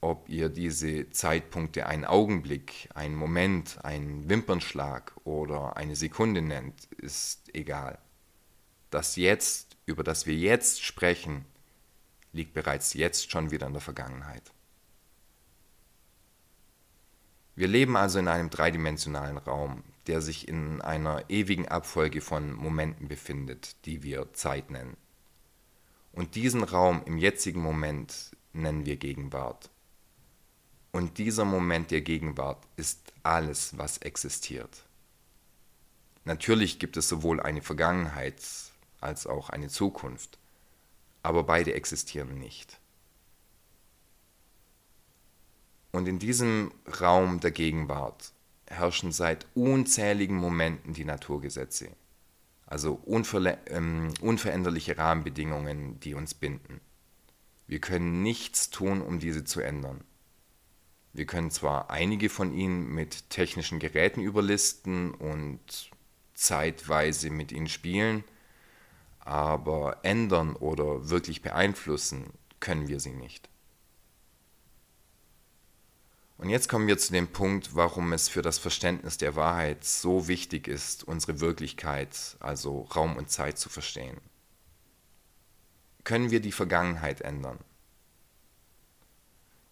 Ob 0.00 0.28
ihr 0.28 0.48
diese 0.48 1.10
Zeitpunkte 1.10 1.86
einen 1.86 2.04
Augenblick, 2.04 2.88
einen 2.94 3.16
Moment, 3.16 3.84
einen 3.84 4.28
Wimpernschlag 4.28 5.12
oder 5.24 5.76
eine 5.76 5.96
Sekunde 5.96 6.40
nennt, 6.40 6.84
ist 6.98 7.52
egal. 7.52 7.98
Das 8.90 9.16
Jetzt, 9.16 9.76
über 9.86 10.04
das 10.04 10.26
wir 10.26 10.34
jetzt 10.34 10.82
sprechen, 10.84 11.44
liegt 12.32 12.54
bereits 12.54 12.94
jetzt 12.94 13.30
schon 13.30 13.50
wieder 13.50 13.66
in 13.66 13.72
der 13.72 13.82
Vergangenheit. 13.82 14.52
Wir 17.56 17.66
leben 17.66 17.96
also 17.96 18.20
in 18.20 18.28
einem 18.28 18.50
dreidimensionalen 18.50 19.36
Raum, 19.36 19.82
der 20.06 20.20
sich 20.20 20.46
in 20.46 20.80
einer 20.80 21.28
ewigen 21.28 21.66
Abfolge 21.66 22.20
von 22.20 22.52
Momenten 22.52 23.08
befindet, 23.08 23.84
die 23.84 24.04
wir 24.04 24.32
Zeit 24.32 24.70
nennen. 24.70 24.96
Und 26.12 26.36
diesen 26.36 26.62
Raum 26.62 27.02
im 27.04 27.18
jetzigen 27.18 27.60
Moment 27.60 28.30
nennen 28.52 28.86
wir 28.86 28.96
Gegenwart. 28.96 29.70
Und 30.92 31.18
dieser 31.18 31.44
Moment 31.44 31.90
der 31.90 32.00
Gegenwart 32.00 32.66
ist 32.76 33.12
alles, 33.22 33.76
was 33.76 33.98
existiert. 33.98 34.84
Natürlich 36.24 36.78
gibt 36.78 36.96
es 36.96 37.08
sowohl 37.08 37.40
eine 37.40 37.62
Vergangenheit 37.62 38.42
als 39.00 39.26
auch 39.26 39.50
eine 39.50 39.68
Zukunft, 39.68 40.38
aber 41.22 41.44
beide 41.44 41.74
existieren 41.74 42.38
nicht. 42.38 42.78
Und 45.92 46.06
in 46.06 46.18
diesem 46.18 46.72
Raum 47.00 47.40
der 47.40 47.50
Gegenwart 47.50 48.32
herrschen 48.66 49.12
seit 49.12 49.46
unzähligen 49.54 50.36
Momenten 50.36 50.92
die 50.92 51.04
Naturgesetze, 51.04 51.88
also 52.66 53.02
ähm, 53.66 54.12
unveränderliche 54.20 54.98
Rahmenbedingungen, 54.98 55.98
die 56.00 56.14
uns 56.14 56.34
binden. 56.34 56.80
Wir 57.66 57.80
können 57.80 58.22
nichts 58.22 58.70
tun, 58.70 59.00
um 59.00 59.18
diese 59.18 59.44
zu 59.44 59.60
ändern. 59.60 60.04
Wir 61.18 61.26
können 61.26 61.50
zwar 61.50 61.90
einige 61.90 62.28
von 62.28 62.54
ihnen 62.54 62.94
mit 62.94 63.28
technischen 63.28 63.80
Geräten 63.80 64.20
überlisten 64.20 65.12
und 65.12 65.90
zeitweise 66.32 67.30
mit 67.30 67.50
ihnen 67.50 67.68
spielen, 67.68 68.22
aber 69.18 69.98
ändern 70.04 70.54
oder 70.54 71.10
wirklich 71.10 71.42
beeinflussen 71.42 72.32
können 72.60 72.86
wir 72.86 73.00
sie 73.00 73.14
nicht. 73.14 73.48
Und 76.36 76.50
jetzt 76.50 76.68
kommen 76.68 76.86
wir 76.86 76.98
zu 76.98 77.12
dem 77.12 77.26
Punkt, 77.26 77.74
warum 77.74 78.12
es 78.12 78.28
für 78.28 78.42
das 78.42 78.58
Verständnis 78.58 79.18
der 79.18 79.34
Wahrheit 79.34 79.84
so 79.84 80.28
wichtig 80.28 80.68
ist, 80.68 81.02
unsere 81.02 81.40
Wirklichkeit, 81.40 82.36
also 82.38 82.82
Raum 82.94 83.16
und 83.16 83.28
Zeit 83.28 83.58
zu 83.58 83.68
verstehen. 83.68 84.18
Können 86.04 86.30
wir 86.30 86.38
die 86.38 86.52
Vergangenheit 86.52 87.22
ändern? 87.22 87.58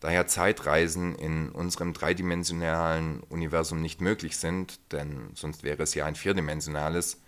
Daher 0.00 0.26
Zeitreisen 0.26 1.14
in 1.14 1.50
unserem 1.50 1.92
dreidimensionalen 1.92 3.20
Universum 3.24 3.80
nicht 3.80 4.00
möglich 4.00 4.36
sind, 4.36 4.92
denn 4.92 5.30
sonst 5.34 5.62
wäre 5.62 5.82
es 5.82 5.94
ja 5.94 6.04
ein 6.04 6.16
vierdimensionales, 6.16 7.20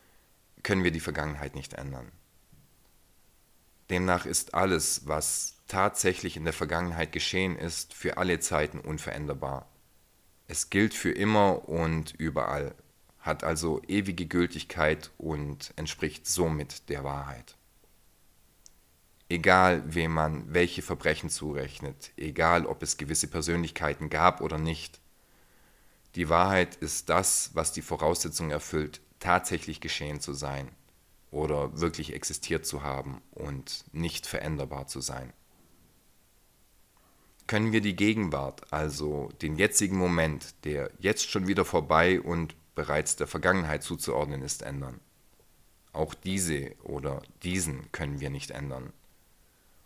können 0.63 0.85
wir 0.85 0.91
die 0.91 1.01
Vergangenheit 1.01 1.55
nicht 1.55 1.75
ändern. 1.75 2.13
Demnach 3.91 4.27
ist 4.27 4.55
alles, 4.55 5.07
was 5.07 5.57
tatsächlich 5.67 6.37
in 6.37 6.45
der 6.45 6.53
Vergangenheit 6.53 7.13
geschehen 7.13 7.57
ist, 7.57 7.95
für 7.95 8.19
alle 8.19 8.39
Zeiten 8.41 8.81
unveränderbar. 8.81 9.67
Es 10.47 10.71
gilt 10.71 10.95
für 10.95 11.11
immer 11.11 11.69
und 11.69 12.15
überall, 12.19 12.75
hat 13.19 13.45
also 13.45 13.83
ewige 13.87 14.27
Gültigkeit 14.27 15.11
und 15.19 15.73
entspricht 15.77 16.27
somit 16.27 16.89
der 16.89 17.05
Wahrheit. 17.05 17.58
Egal, 19.29 19.83
wem 19.95 20.13
man 20.13 20.55
welche 20.55 20.81
Verbrechen 20.83 21.29
zurechnet, 21.29 22.13
egal, 22.17 22.65
ob 22.65 22.83
es 22.83 22.97
gewisse 22.97 23.29
Persönlichkeiten 23.29 24.09
gab 24.09 24.41
oder 24.41 24.59
nicht, 24.59 25.01
die 26.15 26.31
Wahrheit 26.31 26.77
ist 26.77 27.11
das, 27.11 27.51
was 27.53 27.73
die 27.73 27.83
Voraussetzung 27.83 28.51
erfüllt, 28.51 29.01
tatsächlich 29.19 29.81
geschehen 29.81 30.21
zu 30.21 30.33
sein 30.33 30.71
oder 31.31 31.79
wirklich 31.79 32.15
existiert 32.15 32.65
zu 32.65 32.83
haben 32.83 33.21
und 33.33 33.85
nicht 33.93 34.27
veränderbar 34.27 34.87
zu 34.87 35.01
sein 35.01 35.33
können 37.49 37.73
wir 37.73 37.81
die 37.81 37.97
Gegenwart, 37.97 38.73
also 38.73 39.31
den 39.43 39.57
jetzigen 39.57 39.97
Moment, 39.97 40.55
der 40.65 40.93
jetzt 41.01 41.29
schon 41.29 41.49
wieder 41.49 41.65
vorbei 41.65 42.21
und 42.21 42.55
bereits 42.77 43.17
der 43.17 43.27
Vergangenheit 43.27 43.83
zuzuordnen 43.83 44.43
ist, 44.43 44.63
ändern. 44.63 45.01
Auch 45.93 46.15
diese 46.15 46.77
oder 46.85 47.23
diesen 47.43 47.91
können 47.91 48.21
wir 48.21 48.31
nicht 48.31 48.53
ändern. 48.53 48.93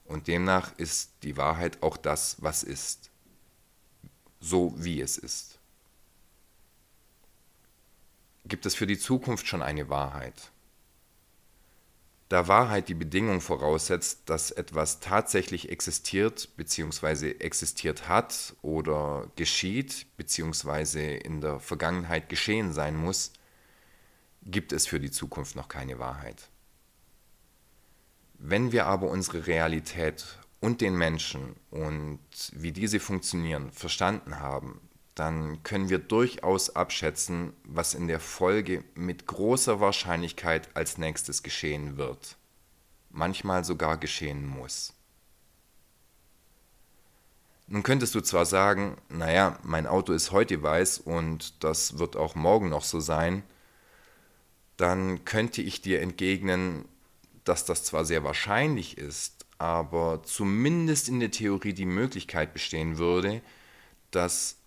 Und 0.05 0.29
demnach 0.29 0.77
ist 0.79 1.12
die 1.23 1.37
Wahrheit 1.37 1.83
auch 1.83 1.97
das, 1.97 2.37
was 2.41 2.62
ist, 2.62 3.11
so 4.41 4.75
wie 4.77 5.01
es 5.01 5.17
ist. 5.17 5.59
Gibt 8.45 8.67
es 8.67 8.75
für 8.75 8.87
die 8.87 8.99
Zukunft 8.99 9.47
schon 9.47 9.62
eine 9.62 9.88
Wahrheit? 9.88 10.53
da 12.33 12.49
Wahrheit 12.49 12.88
die 12.88 12.95
Bedingung 12.95 13.43
voraussetzt, 13.43 14.23
dass 14.25 14.51
etwas 14.53 15.01
tatsächlich 15.01 15.69
existiert 15.69 16.49
bzw. 16.57 17.33
existiert 17.33 18.09
hat 18.09 18.57
oder 18.62 19.31
geschieht 19.37 20.07
bzw. 20.17 21.19
in 21.19 21.43
der 21.43 21.61
Vergangenheit 21.61 22.31
geschehen 22.31 22.73
sein 22.73 22.97
muss, 22.97 23.35
gibt 24.45 24.73
es 24.73 24.87
für 24.87 24.99
die 24.99 25.11
Zukunft 25.11 25.57
noch 25.57 25.69
keine 25.69 25.99
Wahrheit. 25.99 26.49
Wenn 28.45 28.73
wir 28.73 28.87
aber 28.87 29.09
unsere 29.09 29.47
Realität 29.47 30.25
und 30.59 30.81
den 30.81 30.97
Menschen 30.97 31.55
und 31.71 32.19
wie 32.53 32.73
diese 32.73 32.99
funktionieren 32.99 33.71
verstanden 33.71 34.41
haben, 34.41 34.81
dann 35.15 35.63
können 35.63 35.91
wir 35.91 36.01
durchaus 36.01 36.75
abschätzen, 36.75 37.53
was 37.63 37.95
in 37.95 38.09
der 38.09 38.19
Folge 38.19 38.83
mit 38.97 39.29
großer 39.29 39.79
Wahrscheinlichkeit 39.79 40.71
als 40.75 40.99
nächstes 40.99 41.45
geschehen 41.45 41.99
wird, 41.99 42.37
manchmal 43.11 43.65
sogar 43.65 43.97
geschehen 43.97 44.45
muss. 44.45 44.93
Nun 47.69 47.85
könntest 47.85 48.17
du 48.17 48.23
zwar 48.23 48.45
sagen, 48.45 48.97
naja, 49.09 49.57
mein 49.63 49.87
Auto 49.87 50.13
ist 50.13 50.33
heute 50.33 50.61
weiß 50.61 50.99
und 50.99 51.63
das 51.63 51.99
wird 51.99 52.17
auch 52.17 52.35
morgen 52.35 52.71
noch 52.71 52.83
so 52.83 52.99
sein, 52.99 53.45
dann 54.77 55.25
könnte 55.25 55.63
ich 55.63 55.81
dir 55.81 56.01
entgegnen, 56.01 56.87
dass 57.45 57.65
das 57.65 57.85
zwar 57.85 58.05
sehr 58.05 58.25
wahrscheinlich 58.25 58.99
ist, 58.99 59.47
aber 59.59 60.23
zumindest 60.25 61.09
in 61.09 61.21
der 61.21 61.31
Theorie 61.31 61.73
die 61.73 61.87
Möglichkeit 61.87 62.53
bestehen 62.53 62.99
würde, 62.99 63.43
dass 64.11 64.59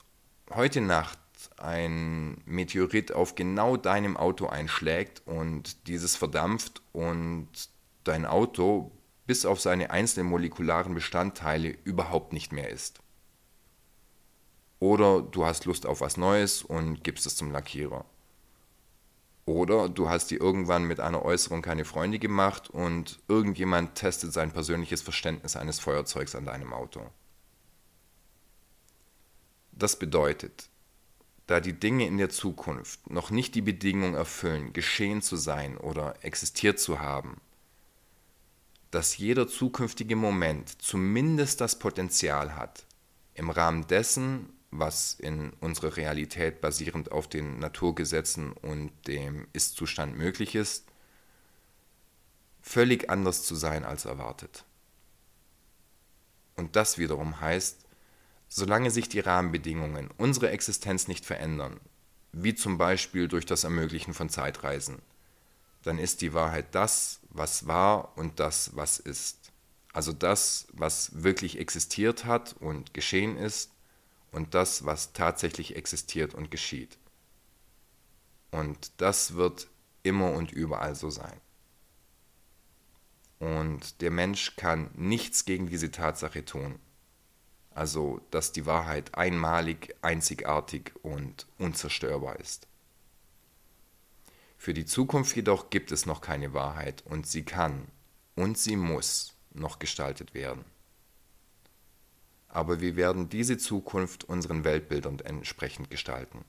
heute 0.49 0.81
Nacht 0.81 1.19
ein 1.57 2.41
Meteorit 2.45 3.11
auf 3.11 3.35
genau 3.35 3.77
deinem 3.77 4.17
Auto 4.17 4.47
einschlägt 4.47 5.21
und 5.25 5.87
dieses 5.87 6.15
verdampft 6.15 6.81
und 6.91 7.47
dein 8.03 8.25
Auto 8.25 8.91
bis 9.25 9.45
auf 9.45 9.59
seine 9.59 9.89
einzelnen 9.91 10.29
molekularen 10.29 10.93
Bestandteile 10.93 11.69
überhaupt 11.83 12.33
nicht 12.33 12.51
mehr 12.51 12.69
ist. 12.69 12.99
Oder 14.79 15.21
du 15.21 15.45
hast 15.45 15.65
Lust 15.65 15.85
auf 15.85 16.01
was 16.01 16.17
Neues 16.17 16.61
und 16.61 17.03
gibst 17.03 17.25
es 17.25 17.35
zum 17.35 17.51
Lackierer. 17.51 18.05
Oder 19.45 19.89
du 19.89 20.09
hast 20.09 20.31
dir 20.31 20.41
irgendwann 20.41 20.85
mit 20.85 20.99
einer 20.99 21.23
Äußerung 21.23 21.61
keine 21.61 21.85
Freunde 21.85 22.17
gemacht 22.17 22.69
und 22.69 23.19
irgendjemand 23.27 23.93
testet 23.93 24.33
sein 24.33 24.51
persönliches 24.51 25.03
Verständnis 25.03 25.55
eines 25.55 25.79
Feuerzeugs 25.79 26.33
an 26.33 26.45
deinem 26.45 26.73
Auto. 26.73 27.01
Das 29.71 29.99
bedeutet, 29.99 30.69
da 31.45 31.59
die 31.59 31.79
Dinge 31.79 32.07
in 32.07 32.17
der 32.17 32.29
Zukunft 32.29 33.07
noch 33.09 33.29
nicht 33.29 33.53
die 33.53 33.61
Bedingung 33.61 34.15
erfüllen, 34.15 34.73
geschehen 34.73 35.21
zu 35.21 35.35
sein 35.35 35.77
oder 35.77 36.15
existiert 36.23 36.79
zu 36.79 36.99
haben, 36.99 37.39
dass 38.89 39.17
jeder 39.17 39.47
zukünftige 39.47 40.15
Moment 40.15 40.81
zumindest 40.81 41.61
das 41.61 41.77
Potenzial 41.77 42.55
hat, 42.55 42.85
im 43.35 43.51
Rahmen 43.51 43.85
dessen, 43.85 44.54
was 44.79 45.13
in 45.13 45.53
unserer 45.59 45.97
Realität 45.97 46.61
basierend 46.61 47.11
auf 47.11 47.27
den 47.27 47.59
Naturgesetzen 47.59 48.51
und 48.51 48.91
dem 49.07 49.47
Ist-Zustand 49.53 50.17
möglich 50.17 50.55
ist, 50.55 50.85
völlig 52.61 53.09
anders 53.09 53.43
zu 53.43 53.55
sein 53.55 53.83
als 53.85 54.05
erwartet. 54.05 54.65
Und 56.55 56.75
das 56.75 56.97
wiederum 56.97 57.41
heißt, 57.41 57.85
Solange 58.47 58.91
sich 58.91 59.09
die 59.09 59.19
Rahmenbedingungen 59.19 60.09
unserer 60.17 60.51
Existenz 60.51 61.07
nicht 61.07 61.25
verändern, 61.25 61.79
wie 62.31 62.55
zum 62.55 62.77
Beispiel 62.77 63.27
durch 63.27 63.45
das 63.45 63.63
Ermöglichen 63.63 64.13
von 64.13 64.29
Zeitreisen, 64.29 65.01
dann 65.83 65.99
ist 65.99 66.21
die 66.21 66.33
Wahrheit 66.33 66.73
das, 66.73 67.19
was 67.29 67.67
war 67.67 68.17
und 68.17 68.39
das, 68.39 68.75
was 68.75 68.99
ist. 68.99 69.51
Also 69.93 70.13
das, 70.13 70.67
was 70.73 71.23
wirklich 71.23 71.59
existiert 71.59 72.25
hat 72.25 72.55
und 72.59 72.93
geschehen 72.93 73.37
ist 73.37 73.71
und 74.35 74.53
das, 74.53 74.85
was 74.85 75.13
tatsächlich 75.13 75.77
existiert 75.77 76.33
und 76.33 76.51
geschieht. 76.51 76.97
Und 78.51 78.91
das 78.97 79.35
wird 79.35 79.69
immer 80.03 80.33
und 80.33 80.51
überall 80.51 80.93
so 80.93 81.09
sein. 81.09 81.39
Und 83.39 84.01
der 84.01 84.11
Mensch 84.11 84.57
kann 84.57 84.91
nichts 84.93 85.45
gegen 85.45 85.67
diese 85.67 85.89
Tatsache 85.89 86.43
tun. 86.43 86.79
Also, 87.71 88.19
dass 88.31 88.51
die 88.51 88.65
Wahrheit 88.65 89.15
einmalig, 89.15 89.95
einzigartig 90.01 90.91
und 91.01 91.47
unzerstörbar 91.57 92.37
ist. 92.37 92.67
Für 94.57 94.73
die 94.73 94.85
Zukunft 94.85 95.33
jedoch 95.37 95.69
gibt 95.69 95.93
es 95.93 96.05
noch 96.05 96.19
keine 96.19 96.53
Wahrheit 96.53 97.03
und 97.05 97.25
sie 97.25 97.43
kann 97.43 97.87
und 98.35 98.57
sie 98.57 98.75
muss 98.75 99.37
noch 99.53 99.79
gestaltet 99.79 100.33
werden. 100.33 100.65
Aber 102.55 102.79
wir 102.79 102.95
werden 102.95 103.27
diese 103.27 103.57
Zukunft 103.57 104.23
unseren 104.23 104.63
Weltbildern 104.63 105.19
entsprechend 105.19 105.89
gestalten. 105.89 106.45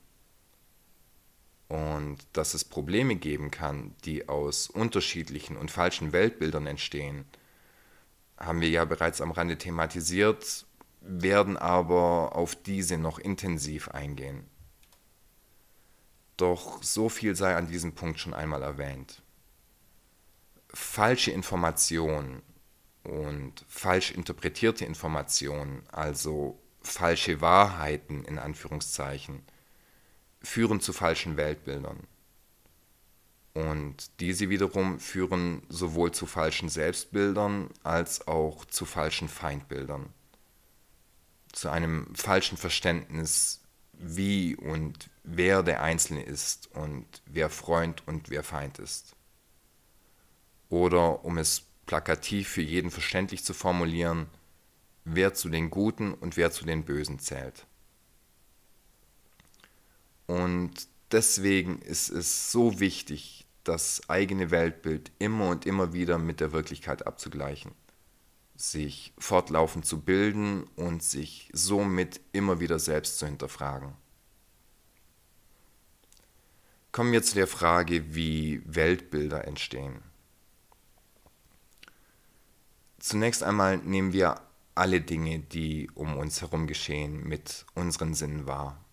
Und 1.67 2.19
dass 2.31 2.53
es 2.53 2.63
Probleme 2.63 3.17
geben 3.17 3.51
kann, 3.51 3.93
die 4.05 4.29
aus 4.29 4.69
unterschiedlichen 4.69 5.57
und 5.57 5.69
falschen 5.69 6.13
Weltbildern 6.13 6.65
entstehen, 6.65 7.25
haben 8.37 8.61
wir 8.61 8.69
ja 8.69 8.85
bereits 8.85 9.19
am 9.19 9.31
Rande 9.31 9.57
thematisiert, 9.57 10.65
werden 11.01 11.57
aber 11.57 12.37
auf 12.37 12.55
diese 12.55 12.97
noch 12.97 13.19
intensiv 13.19 13.89
eingehen. 13.89 14.45
Doch 16.37 16.81
so 16.81 17.09
viel 17.09 17.35
sei 17.35 17.53
an 17.53 17.67
diesem 17.67 17.95
Punkt 17.95 18.21
schon 18.21 18.33
einmal 18.33 18.63
erwähnt. 18.63 19.21
Falsche 20.69 21.31
Informationen 21.31 22.43
und 23.07 23.65
falsch 23.69 24.11
interpretierte 24.11 24.83
Informationen, 24.83 25.81
also 25.91 26.59
falsche 26.81 27.39
Wahrheiten 27.39 28.25
in 28.25 28.37
Anführungszeichen, 28.37 29.43
führen 30.41 30.81
zu 30.81 30.91
falschen 30.91 31.37
Weltbildern. 31.37 32.05
Und 33.53 34.11
diese 34.19 34.49
wiederum 34.49 34.99
führen 34.99 35.63
sowohl 35.69 36.11
zu 36.11 36.25
falschen 36.25 36.69
Selbstbildern 36.69 37.69
als 37.81 38.27
auch 38.27 38.65
zu 38.65 38.85
falschen 38.85 39.29
Feindbildern. 39.29 40.13
Zu 41.53 41.69
einem 41.69 42.13
falschen 42.13 42.57
Verständnis, 42.57 43.61
wie 43.93 44.55
und 44.55 45.09
wer 45.23 45.63
der 45.63 45.81
Einzelne 45.81 46.23
ist 46.23 46.69
und 46.75 47.05
wer 47.25 47.49
Freund 47.49 48.05
und 48.05 48.29
wer 48.29 48.43
Feind 48.43 48.79
ist. 48.79 49.15
Oder 50.69 51.23
um 51.23 51.37
es 51.37 51.63
plakativ 51.87 52.49
für 52.49 52.61
jeden 52.61 52.91
verständlich 52.91 53.43
zu 53.43 53.53
formulieren, 53.53 54.27
wer 55.05 55.33
zu 55.33 55.49
den 55.49 55.69
Guten 55.69 56.13
und 56.13 56.37
wer 56.37 56.51
zu 56.51 56.65
den 56.65 56.85
Bösen 56.85 57.17
zählt. 57.17 57.65
Und 60.27 60.73
deswegen 61.11 61.81
ist 61.81 62.09
es 62.09 62.51
so 62.51 62.79
wichtig, 62.79 63.47
das 63.63 64.09
eigene 64.09 64.51
Weltbild 64.51 65.11
immer 65.19 65.49
und 65.49 65.65
immer 65.65 65.93
wieder 65.93 66.17
mit 66.17 66.39
der 66.39 66.51
Wirklichkeit 66.51 67.07
abzugleichen, 67.07 67.71
sich 68.55 69.13
fortlaufend 69.17 69.85
zu 69.85 70.01
bilden 70.01 70.63
und 70.75 71.03
sich 71.03 71.49
somit 71.53 72.21
immer 72.31 72.59
wieder 72.59 72.79
selbst 72.79 73.19
zu 73.19 73.25
hinterfragen. 73.25 73.93
Kommen 76.91 77.11
wir 77.11 77.23
zu 77.23 77.35
der 77.35 77.47
Frage, 77.47 78.15
wie 78.15 78.61
Weltbilder 78.65 79.45
entstehen. 79.45 80.01
Zunächst 83.07 83.41
einmal 83.41 83.77
nehmen 83.77 84.11
wir 84.11 84.41
alle 84.75 84.99
Dinge, 84.99 85.39
die 85.39 85.89
um 85.95 86.17
uns 86.17 86.41
herum 86.41 86.67
geschehen, 86.67 87.25
mit 87.25 87.65
unseren 87.73 88.13
Sinnen 88.13 88.47
wahr. 88.47 88.83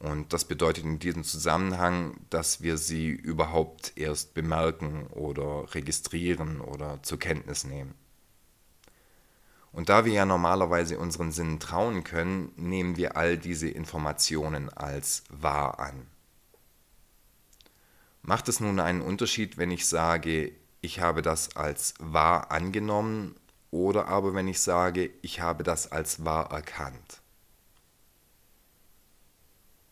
Und 0.00 0.32
das 0.32 0.44
bedeutet 0.44 0.82
in 0.82 0.98
diesem 0.98 1.22
Zusammenhang, 1.22 2.16
dass 2.30 2.62
wir 2.62 2.76
sie 2.76 3.10
überhaupt 3.10 3.92
erst 3.94 4.34
bemerken 4.34 5.06
oder 5.06 5.72
registrieren 5.72 6.60
oder 6.60 7.00
zur 7.04 7.20
Kenntnis 7.20 7.62
nehmen. 7.62 7.94
Und 9.70 9.88
da 9.88 10.04
wir 10.04 10.14
ja 10.14 10.26
normalerweise 10.26 10.98
unseren 10.98 11.30
Sinnen 11.30 11.60
trauen 11.60 12.02
können, 12.02 12.50
nehmen 12.56 12.96
wir 12.96 13.16
all 13.16 13.38
diese 13.38 13.68
Informationen 13.68 14.68
als 14.68 15.22
wahr 15.30 15.78
an. 15.78 16.08
Macht 18.22 18.48
es 18.48 18.58
nun 18.58 18.80
einen 18.80 19.00
Unterschied, 19.00 19.58
wenn 19.58 19.70
ich 19.70 19.86
sage, 19.86 20.50
ich 20.80 21.00
habe 21.00 21.22
das 21.22 21.56
als 21.56 21.94
wahr 21.98 22.50
angenommen 22.50 23.36
oder 23.70 24.08
aber 24.08 24.34
wenn 24.34 24.48
ich 24.48 24.60
sage, 24.60 25.10
ich 25.22 25.40
habe 25.40 25.64
das 25.64 25.90
als 25.92 26.24
wahr 26.24 26.50
erkannt. 26.52 27.20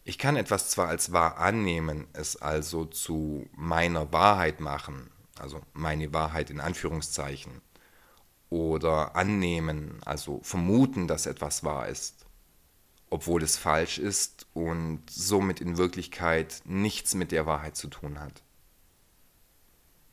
Ich 0.05 0.19
kann 0.19 0.37
etwas 0.37 0.71
zwar 0.71 0.87
als 0.89 1.13
wahr 1.13 1.39
annehmen, 1.39 2.07
es 2.13 2.37
also 2.37 2.85
zu 2.85 3.49
meiner 3.57 4.13
Wahrheit 4.13 4.61
machen, 4.61 5.11
also 5.37 5.61
meine 5.73 6.13
Wahrheit 6.13 6.49
in 6.51 6.61
Anführungszeichen, 6.61 7.61
oder 8.49 9.17
annehmen, 9.17 10.01
also 10.05 10.41
vermuten, 10.45 11.09
dass 11.09 11.27
etwas 11.27 11.65
wahr 11.65 11.89
ist, 11.89 12.25
obwohl 13.11 13.43
es 13.43 13.57
falsch 13.57 13.99
ist 13.99 14.47
und 14.55 15.03
somit 15.11 15.61
in 15.61 15.77
Wirklichkeit 15.77 16.63
nichts 16.65 17.15
mit 17.15 17.33
der 17.33 17.47
Wahrheit 17.47 17.77
zu 17.77 17.89
tun 17.89 18.21
hat. 18.21 18.43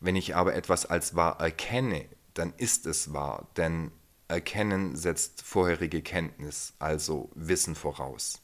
Wenn 0.04 0.18
ich 0.18 0.36
aber 0.36 0.54
etwas 0.54 0.86
als 0.86 1.16
wahr 1.16 1.39
erkenne, 1.39 2.10
dann 2.34 2.54
ist 2.58 2.88
es 2.88 3.13
wahr, 3.13 3.48
denn 3.56 3.89
Erkennen 4.28 4.98
setzt 4.98 5.42
vorherige 5.42 6.02
Kenntnis, 6.02 6.74
also 6.78 7.32
Wissen 7.36 7.74
voraus. 7.74 8.42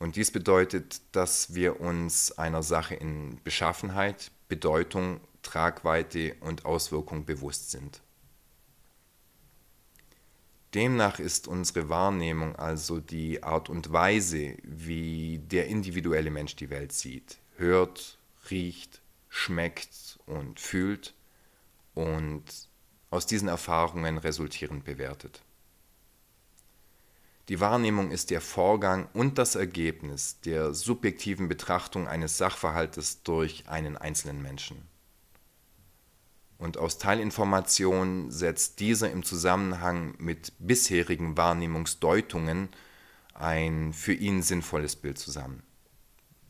Und 0.00 0.16
dies 0.16 0.32
bedeutet, 0.32 1.00
dass 1.12 1.54
wir 1.54 1.80
uns 1.80 2.32
einer 2.38 2.64
Sache 2.64 2.96
in 2.96 3.40
Beschaffenheit, 3.44 4.32
Bedeutung, 4.48 5.20
Tragweite 5.42 6.34
und 6.40 6.64
Auswirkung 6.64 7.24
bewusst 7.24 7.70
sind. 7.70 8.02
Demnach 10.74 11.20
ist 11.20 11.46
unsere 11.46 11.88
Wahrnehmung 11.88 12.56
also 12.56 12.98
die 12.98 13.44
Art 13.44 13.70
und 13.70 13.92
Weise, 13.92 14.56
wie 14.64 15.38
der 15.38 15.68
individuelle 15.68 16.32
Mensch 16.32 16.56
die 16.56 16.70
Welt 16.70 16.90
sieht, 16.90 17.38
hört, 17.58 18.18
riecht, 18.50 19.02
schmeckt 19.28 20.05
und 20.26 20.60
fühlt 20.60 21.14
und 21.94 22.44
aus 23.10 23.26
diesen 23.26 23.48
Erfahrungen 23.48 24.18
resultierend 24.18 24.84
bewertet. 24.84 25.42
Die 27.48 27.60
Wahrnehmung 27.60 28.10
ist 28.10 28.30
der 28.30 28.40
Vorgang 28.40 29.08
und 29.12 29.38
das 29.38 29.54
Ergebnis 29.54 30.40
der 30.40 30.74
subjektiven 30.74 31.48
Betrachtung 31.48 32.08
eines 32.08 32.38
Sachverhaltes 32.38 33.22
durch 33.22 33.68
einen 33.68 33.96
einzelnen 33.96 34.42
Menschen. 34.42 34.82
Und 36.58 36.76
aus 36.76 36.98
Teilinformationen 36.98 38.30
setzt 38.30 38.80
dieser 38.80 39.10
im 39.12 39.22
Zusammenhang 39.22 40.14
mit 40.18 40.54
bisherigen 40.58 41.36
Wahrnehmungsdeutungen 41.36 42.70
ein 43.34 43.92
für 43.92 44.14
ihn 44.14 44.42
sinnvolles 44.42 44.96
Bild 44.96 45.18
zusammen. 45.18 45.62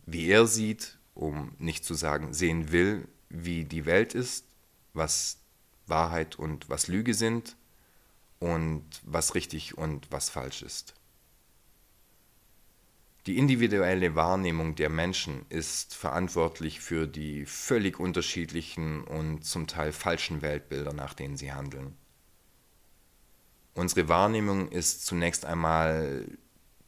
Wie 0.06 0.28
er 0.28 0.46
sieht, 0.46 0.98
um 1.14 1.52
nicht 1.58 1.84
zu 1.84 1.94
sagen 1.94 2.32
sehen 2.32 2.70
will, 2.70 3.08
wie 3.28 3.64
die 3.64 3.86
Welt 3.86 4.14
ist, 4.14 4.46
was 4.94 5.38
Wahrheit 5.86 6.36
und 6.36 6.68
was 6.68 6.88
Lüge 6.88 7.14
sind 7.14 7.56
und 8.38 8.84
was 9.04 9.34
richtig 9.34 9.76
und 9.78 10.10
was 10.10 10.28
falsch 10.28 10.62
ist. 10.62 10.94
Die 13.26 13.38
individuelle 13.38 14.14
Wahrnehmung 14.14 14.76
der 14.76 14.88
Menschen 14.88 15.46
ist 15.48 15.96
verantwortlich 15.96 16.80
für 16.80 17.08
die 17.08 17.44
völlig 17.44 17.98
unterschiedlichen 17.98 19.02
und 19.02 19.44
zum 19.44 19.66
Teil 19.66 19.90
falschen 19.90 20.42
Weltbilder, 20.42 20.92
nach 20.92 21.12
denen 21.12 21.36
sie 21.36 21.52
handeln. 21.52 21.96
Unsere 23.74 24.08
Wahrnehmung 24.08 24.70
ist 24.70 25.04
zunächst 25.04 25.44
einmal 25.44 26.38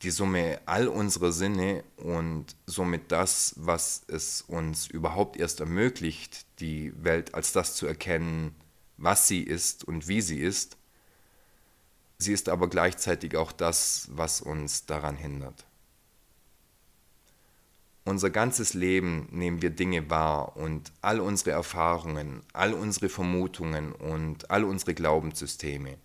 die 0.02 0.10
Summe 0.10 0.60
all 0.66 0.88
unserer 0.88 1.32
Sinne 1.32 1.82
und 1.96 2.46
somit 2.66 3.10
das, 3.10 3.54
was 3.56 4.02
es 4.06 4.42
uns 4.42 4.86
überhaupt 4.86 5.36
erst 5.36 5.60
ermöglicht, 5.60 6.46
die 6.60 6.92
Welt 7.02 7.34
als 7.34 7.52
das 7.52 7.74
zu 7.74 7.86
erkennen, 7.86 8.54
was 8.96 9.26
sie 9.26 9.42
ist 9.42 9.84
und 9.84 10.08
wie 10.08 10.20
sie 10.20 10.40
ist. 10.40 10.76
Sie 12.18 12.32
ist 12.32 12.48
aber 12.48 12.68
gleichzeitig 12.68 13.36
auch 13.36 13.52
das, 13.52 14.08
was 14.10 14.40
uns 14.40 14.86
daran 14.86 15.16
hindert. 15.16 15.66
Unser 18.04 18.30
ganzes 18.30 18.74
Leben 18.74 19.28
nehmen 19.30 19.62
wir 19.62 19.70
Dinge 19.70 20.08
wahr 20.08 20.56
und 20.56 20.92
all 21.02 21.20
unsere 21.20 21.50
Erfahrungen, 21.50 22.42
all 22.52 22.72
unsere 22.72 23.08
Vermutungen 23.08 23.92
und 23.92 24.50
all 24.50 24.64
unsere 24.64 24.94
Glaubenssysteme 24.94 25.98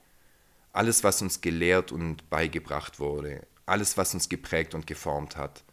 alles, 0.73 1.03
was 1.03 1.21
uns 1.21 1.39
gelehrt 1.39 1.91
und 1.91 2.29
beigebracht 2.29 2.99
wurde, 2.99 3.45
alles, 3.65 3.97
was 3.97 4.13
uns 4.13 4.29
geprägt 4.29 4.75
und 4.75 4.87
geformt 4.87 5.37
hat, 5.37 5.63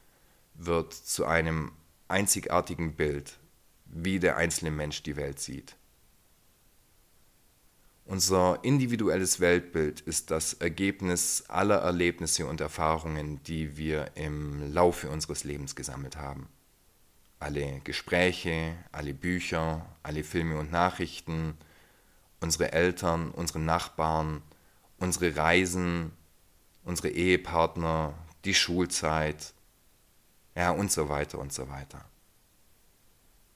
wird 0.55 0.93
zu 0.95 1.27
einem 1.27 1.73
einzigartigen 2.09 2.95
Bild, 2.95 3.39
wie 3.87 4.19
der 4.19 4.37
einzelne 4.37 4.71
Mensch 4.71 5.03
die 5.03 5.17
Welt 5.17 5.41
sieht. 5.41 5.77
Unser 8.05 8.59
individuelles 8.65 9.39
Weltbild 9.39 10.01
ist 10.01 10.33
das 10.33 10.55
Ergebnis 10.55 11.45
aller 11.47 11.77
Erlebnisse 11.77 12.47
und 12.47 12.61
Erfahrungen, 12.61 13.41
die 13.45 13.77
wir 13.77 14.11
im 14.17 14.73
Laufe 14.73 15.09
unseres 15.09 15.45
Lebens 15.45 15.77
gesammelt 15.77 16.17
haben. 16.17 16.49
Alle 17.39 17.81
Gespräche, 17.85 18.75
alle 18.91 19.15
Bücher, 19.15 19.87
alle 20.03 20.25
Filme 20.25 20.59
und 20.59 20.73
Nachrichten, 20.73 21.55
unsere 22.41 22.73
Eltern, 22.73 23.31
unsere 23.31 23.61
Nachbarn, 23.61 24.43
unsere 24.99 25.37
Reisen, 25.37 26.11
unsere 26.91 27.11
Ehepartner, 27.11 28.15
die 28.45 28.53
Schulzeit, 28.53 29.55
ja 30.57 30.73
und 30.73 30.91
so 30.91 31.09
weiter 31.09 31.39
und 31.39 31.53
so 31.53 31.69
weiter. 31.69 32.05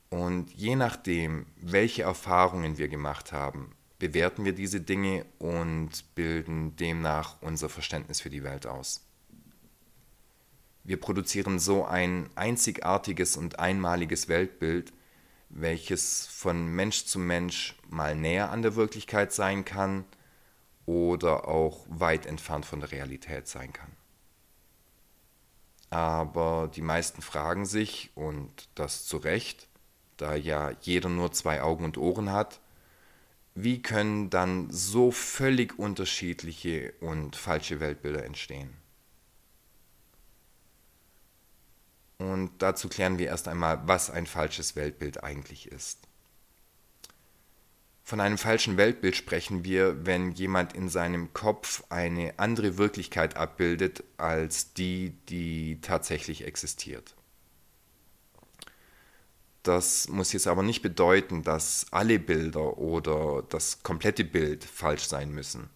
Und 0.09 0.53
je 0.55 0.77
nachdem, 0.77 1.47
welche 1.57 2.05
Erfahrungen 2.05 2.79
wir 2.79 2.87
gemacht 2.87 3.33
haben, 3.33 3.75
bewerten 3.99 4.45
wir 4.45 4.53
diese 4.53 4.81
Dinge 4.81 5.27
und 5.41 6.15
bilden 6.15 6.77
demnach 6.77 7.43
unser 7.43 7.69
Verständnis 7.69 8.21
für 8.21 8.31
die 8.31 8.45
Welt 8.45 8.69
aus. 8.69 9.05
Wir 10.85 11.01
produzieren 11.01 11.59
so 11.59 11.85
ein 11.85 12.31
einzigartiges 12.37 13.37
und 13.37 13.59
einmaliges 13.59 14.29
Weltbild, 14.29 14.93
welches 15.49 16.29
von 16.29 16.69
Mensch 16.69 17.07
zu 17.07 17.19
Mensch 17.19 17.75
mal 17.89 18.15
näher 18.15 18.51
an 18.53 18.63
der 18.63 18.77
Wirklichkeit 18.77 19.33
sein 19.33 19.65
kann 19.65 20.05
oder 20.87 21.49
auch 21.49 21.87
weit 21.89 22.27
entfernt 22.27 22.67
von 22.67 22.81
der 22.81 22.93
Realität 22.93 23.49
sein 23.49 23.73
kann. 23.73 23.93
Aber 25.91 26.71
die 26.75 26.83
meisten 26.83 27.23
fragen 27.23 27.67
sich, 27.67 28.11
und 28.15 28.69
das 28.75 29.05
zu 29.05 29.17
Recht, 29.19 29.69
da 30.17 30.35
ja 30.35 30.73
jeder 30.81 31.09
nur 31.09 31.33
zwei 31.33 31.63
Augen 31.63 31.85
und 31.85 31.99
Ohren 31.99 32.33
hat, 32.33 32.61
wie 33.55 33.81
können 33.81 34.31
dann 34.31 34.69
so 34.71 35.13
völlig 35.13 35.79
unterschiedliche 35.79 36.93
und 37.01 37.37
falsche 37.37 37.79
Weltbilder 37.79 38.25
entstehen? 38.25 38.75
Und 42.19 42.51
dazu 42.59 42.89
klären 42.89 43.19
wir 43.19 43.27
erst 43.27 43.49
einmal, 43.49 43.87
was 43.87 44.11
ein 44.11 44.27
falsches 44.27 44.77
Weltbild 44.77 45.23
eigentlich 45.23 45.69
ist. 45.71 46.09
Von 48.07 48.21
einem 48.21 48.37
falschen 48.37 48.77
Weltbild 48.77 49.17
sprechen 49.17 49.65
wir, 49.65 50.05
wenn 50.05 50.31
jemand 50.33 50.75
in 50.75 50.91
seinem 50.91 51.33
Kopf 51.33 51.83
eine 51.89 52.35
andere 52.39 52.77
Wirklichkeit 52.77 53.39
abbildet 53.39 54.05
als 54.19 54.75
die, 54.75 55.15
die 55.31 55.81
tatsächlich 55.81 56.45
existiert. 56.47 57.15
Das 59.63 60.09
muss 60.09 60.35
jetzt 60.35 60.47
aber 60.47 60.63
nicht 60.63 60.83
bedeuten, 60.83 61.43
dass 61.43 61.87
alle 61.93 62.19
Bilder 62.19 62.77
oder 62.77 63.43
das 63.49 63.83
komplette 63.83 64.25
Bild 64.25 64.65
falsch 64.65 65.05
sein 65.05 65.31
müssen. 65.31 65.71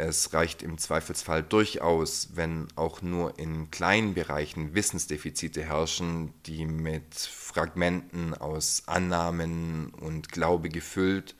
Es 0.00 0.32
reicht 0.32 0.62
im 0.62 0.78
Zweifelsfall 0.78 1.42
durchaus, 1.42 2.30
wenn 2.34 2.68
auch 2.74 3.02
nur 3.02 3.38
in 3.38 3.70
kleinen 3.70 4.14
Bereichen 4.14 4.74
Wissensdefizite 4.74 5.62
herrschen, 5.62 6.32
die 6.46 6.64
mit 6.64 7.14
Fragmenten 7.14 8.32
aus 8.32 8.84
Annahmen 8.86 9.90
und 9.90 10.32
Glaube 10.32 10.70
gefüllt 10.70 11.36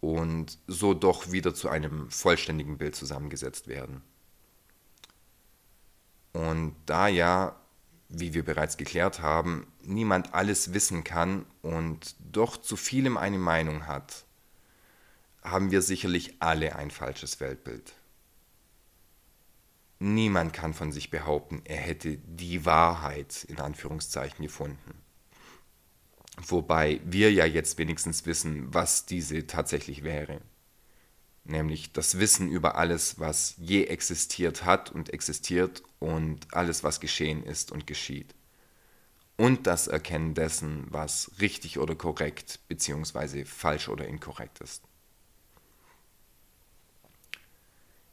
und 0.00 0.58
so 0.66 0.92
doch 0.92 1.32
wieder 1.32 1.54
zu 1.54 1.70
einem 1.70 2.10
vollständigen 2.10 2.76
Bild 2.76 2.96
zusammengesetzt 2.96 3.66
werden. 3.66 4.02
Und 6.34 6.76
da 6.84 7.08
ja 7.08 7.56
wie 8.10 8.34
wir 8.34 8.44
bereits 8.44 8.76
geklärt 8.76 9.20
haben, 9.20 9.68
niemand 9.82 10.34
alles 10.34 10.74
wissen 10.74 11.04
kann 11.04 11.46
und 11.62 12.16
doch 12.18 12.56
zu 12.56 12.76
vielem 12.76 13.16
eine 13.16 13.38
Meinung 13.38 13.86
hat, 13.86 14.24
haben 15.42 15.70
wir 15.70 15.82
sicherlich 15.82 16.36
alle 16.40 16.76
ein 16.76 16.90
falsches 16.90 17.40
Weltbild. 17.40 17.94
Niemand 19.98 20.52
kann 20.52 20.72
von 20.72 20.92
sich 20.92 21.10
behaupten, 21.10 21.62
er 21.64 21.76
hätte 21.76 22.16
die 22.16 22.64
Wahrheit 22.64 23.44
in 23.44 23.60
Anführungszeichen 23.60 24.42
gefunden. 24.42 24.94
Wobei 26.46 27.00
wir 27.04 27.30
ja 27.32 27.44
jetzt 27.44 27.76
wenigstens 27.76 28.24
wissen, 28.24 28.72
was 28.72 29.04
diese 29.04 29.46
tatsächlich 29.46 30.02
wäre 30.04 30.40
nämlich 31.44 31.92
das 31.92 32.18
Wissen 32.18 32.48
über 32.48 32.76
alles, 32.76 33.18
was 33.18 33.54
je 33.58 33.84
existiert 33.84 34.64
hat 34.64 34.90
und 34.90 35.12
existiert 35.12 35.82
und 35.98 36.52
alles, 36.54 36.84
was 36.84 37.00
geschehen 37.00 37.42
ist 37.42 37.72
und 37.72 37.86
geschieht. 37.86 38.34
Und 39.36 39.66
das 39.66 39.86
Erkennen 39.88 40.34
dessen, 40.34 40.86
was 40.90 41.30
richtig 41.40 41.78
oder 41.78 41.94
korrekt 41.94 42.60
bzw. 42.68 43.44
falsch 43.44 43.88
oder 43.88 44.06
inkorrekt 44.06 44.60
ist. 44.60 44.82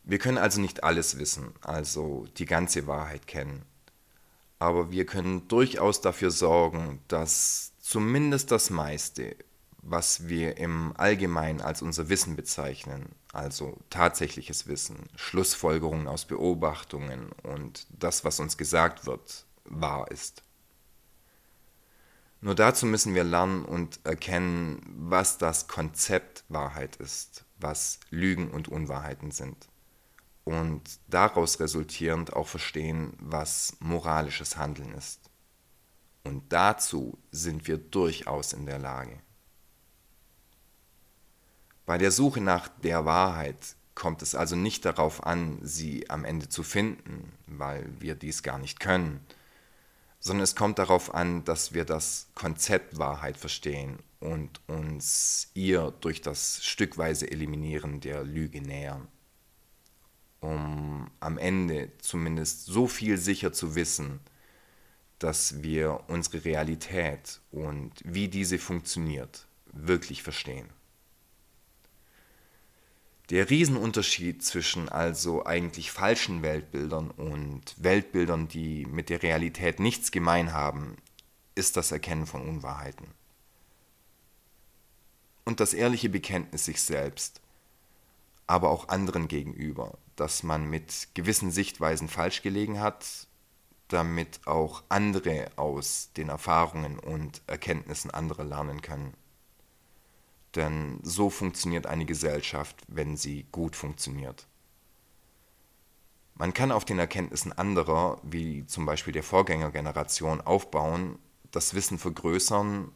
Wir 0.10 0.20
können 0.20 0.38
also 0.38 0.62
nicht 0.62 0.86
alles 0.86 1.20
wissen, 1.20 1.54
also 1.60 2.28
die 2.38 2.46
ganze 2.46 2.88
Wahrheit 2.88 3.28
kennen. 3.28 3.66
Aber 4.58 4.90
wir 4.90 5.06
können 5.06 5.50
durchaus 5.50 6.00
dafür 6.00 6.32
sorgen, 6.32 7.02
dass 7.10 7.74
zumindest 7.82 8.52
das 8.52 8.70
meiste, 8.70 9.36
was 9.82 10.30
wir 10.30 10.56
im 10.56 10.94
Allgemeinen 10.96 11.60
als 11.60 11.82
unser 11.82 12.08
Wissen 12.08 12.38
bezeichnen, 12.38 13.10
also 13.34 13.78
tatsächliches 13.90 14.66
Wissen, 14.68 15.10
Schlussfolgerungen 15.18 16.08
aus 16.08 16.24
Beobachtungen 16.24 17.34
und 17.44 17.86
das, 17.90 18.24
was 18.24 18.40
uns 18.40 18.58
gesagt 18.58 19.08
wird, 19.08 19.46
wahr 19.66 20.10
ist. 20.10 20.42
Nur 22.40 22.56
dazu 22.56 22.86
müssen 22.86 23.14
wir 23.14 23.26
lernen 23.26 23.66
und 23.66 24.00
erkennen, 24.06 24.82
was 24.88 25.38
das 25.38 25.68
Konzept 25.68 26.46
Wahrheit 26.48 26.96
ist, 26.96 27.44
was 27.58 28.00
Lügen 28.10 28.52
und 28.52 28.70
Unwahrheiten 28.70 29.32
sind. 29.32 29.68
Und 30.48 30.82
daraus 31.10 31.60
resultierend 31.60 32.32
auch 32.32 32.48
verstehen, 32.48 33.12
was 33.20 33.76
moralisches 33.82 34.56
Handeln 34.56 34.94
ist. 34.94 35.20
Und 36.24 36.54
dazu 36.54 37.18
sind 37.32 37.68
wir 37.68 37.78
durchaus 37.78 38.54
in 38.54 38.66
der 38.66 38.80
Lage. 38.80 39.20
Bei 41.86 41.98
der 41.98 42.12
Suche 42.12 42.40
nach 42.40 42.70
der 42.82 43.04
Wahrheit 43.04 43.76
kommt 43.94 44.22
es 44.22 44.36
also 44.36 44.56
nicht 44.56 44.86
darauf 44.86 45.26
an, 45.26 45.60
sie 45.64 46.10
am 46.10 46.24
Ende 46.24 46.48
zu 46.48 46.64
finden, 46.64 47.34
weil 47.48 47.86
wir 48.00 48.16
dies 48.16 48.42
gar 48.42 48.58
nicht 48.58 48.80
können, 48.80 49.20
sondern 50.22 50.46
es 50.46 50.56
kommt 50.56 50.80
darauf 50.80 51.14
an, 51.14 51.44
dass 51.44 51.74
wir 51.74 51.84
das 51.84 52.30
Konzept 52.36 52.98
Wahrheit 52.98 53.36
verstehen 53.36 54.00
und 54.22 54.62
uns 54.68 55.52
ihr 55.56 55.94
durch 56.00 56.22
das 56.22 56.64
stückweise 56.64 57.30
Eliminieren 57.30 58.00
der 58.00 58.24
Lüge 58.24 58.62
nähern, 58.62 59.10
um 60.48 61.12
am 61.20 61.38
Ende 61.38 61.92
zumindest 62.00 62.68
so 62.68 62.88
viel 62.88 63.18
sicher 63.18 63.52
zu 63.52 63.76
wissen, 63.76 64.22
dass 65.20 65.62
wir 65.62 66.06
unsere 66.08 66.46
Realität 66.46 67.42
und 67.52 67.92
wie 68.06 68.30
diese 68.30 68.58
funktioniert 68.58 69.46
wirklich 69.66 70.24
verstehen. 70.24 70.70
Der 73.30 73.50
Riesenunterschied 73.50 74.42
zwischen 74.42 74.88
also 74.88 75.46
eigentlich 75.46 75.92
falschen 75.92 76.44
Weltbildern 76.44 77.12
und 77.12 77.76
Weltbildern, 77.76 78.48
die 78.48 78.86
mit 78.86 79.10
der 79.10 79.22
Realität 79.24 79.82
nichts 79.82 80.12
gemein 80.12 80.54
haben, 80.54 80.96
ist 81.56 81.76
das 81.76 81.92
Erkennen 81.92 82.26
von 82.26 82.48
Unwahrheiten. 82.48 83.08
Und 85.44 85.60
das 85.60 85.74
ehrliche 85.74 86.08
Bekenntnis 86.08 86.64
sich 86.64 86.82
selbst, 86.82 87.42
aber 88.46 88.70
auch 88.70 88.88
anderen 88.88 89.28
gegenüber, 89.28 89.98
dass 90.18 90.44
man 90.44 90.66
mit 90.70 91.10
gewissen 91.14 91.52
Sichtweisen 91.52 92.10
falsch 92.10 92.42
gelegen 92.42 92.82
hat, 92.82 93.28
damit 93.88 94.42
auch 94.46 94.84
andere 94.90 95.50
aus 95.56 96.12
den 96.18 96.28
Erfahrungen 96.28 97.00
und 97.00 97.42
Erkenntnissen 97.48 98.12
anderer 98.12 98.44
lernen 98.44 98.82
können. 98.82 99.14
Denn 100.56 101.00
so 101.04 101.30
funktioniert 101.30 101.88
eine 101.88 102.06
Gesellschaft, 102.06 102.84
wenn 102.88 103.16
sie 103.16 103.46
gut 103.52 103.76
funktioniert. 103.76 104.48
Man 106.34 106.54
kann 106.54 106.72
auf 106.72 106.84
den 106.84 107.00
Erkenntnissen 107.00 107.54
anderer, 107.54 108.20
wie 108.24 108.66
zum 108.66 108.86
Beispiel 108.86 109.14
der 109.14 109.24
Vorgängergeneration, 109.24 110.42
aufbauen, 110.42 111.18
das 111.52 111.74
Wissen 111.74 111.98
vergrößern, 111.98 112.92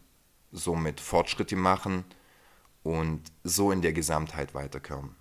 somit 0.51 0.99
Fortschritte 0.99 1.55
machen 1.55 2.03
und 2.83 3.21
so 3.43 3.71
in 3.71 3.81
der 3.81 3.93
Gesamtheit 3.93 4.53
weiterkommen. 4.53 5.15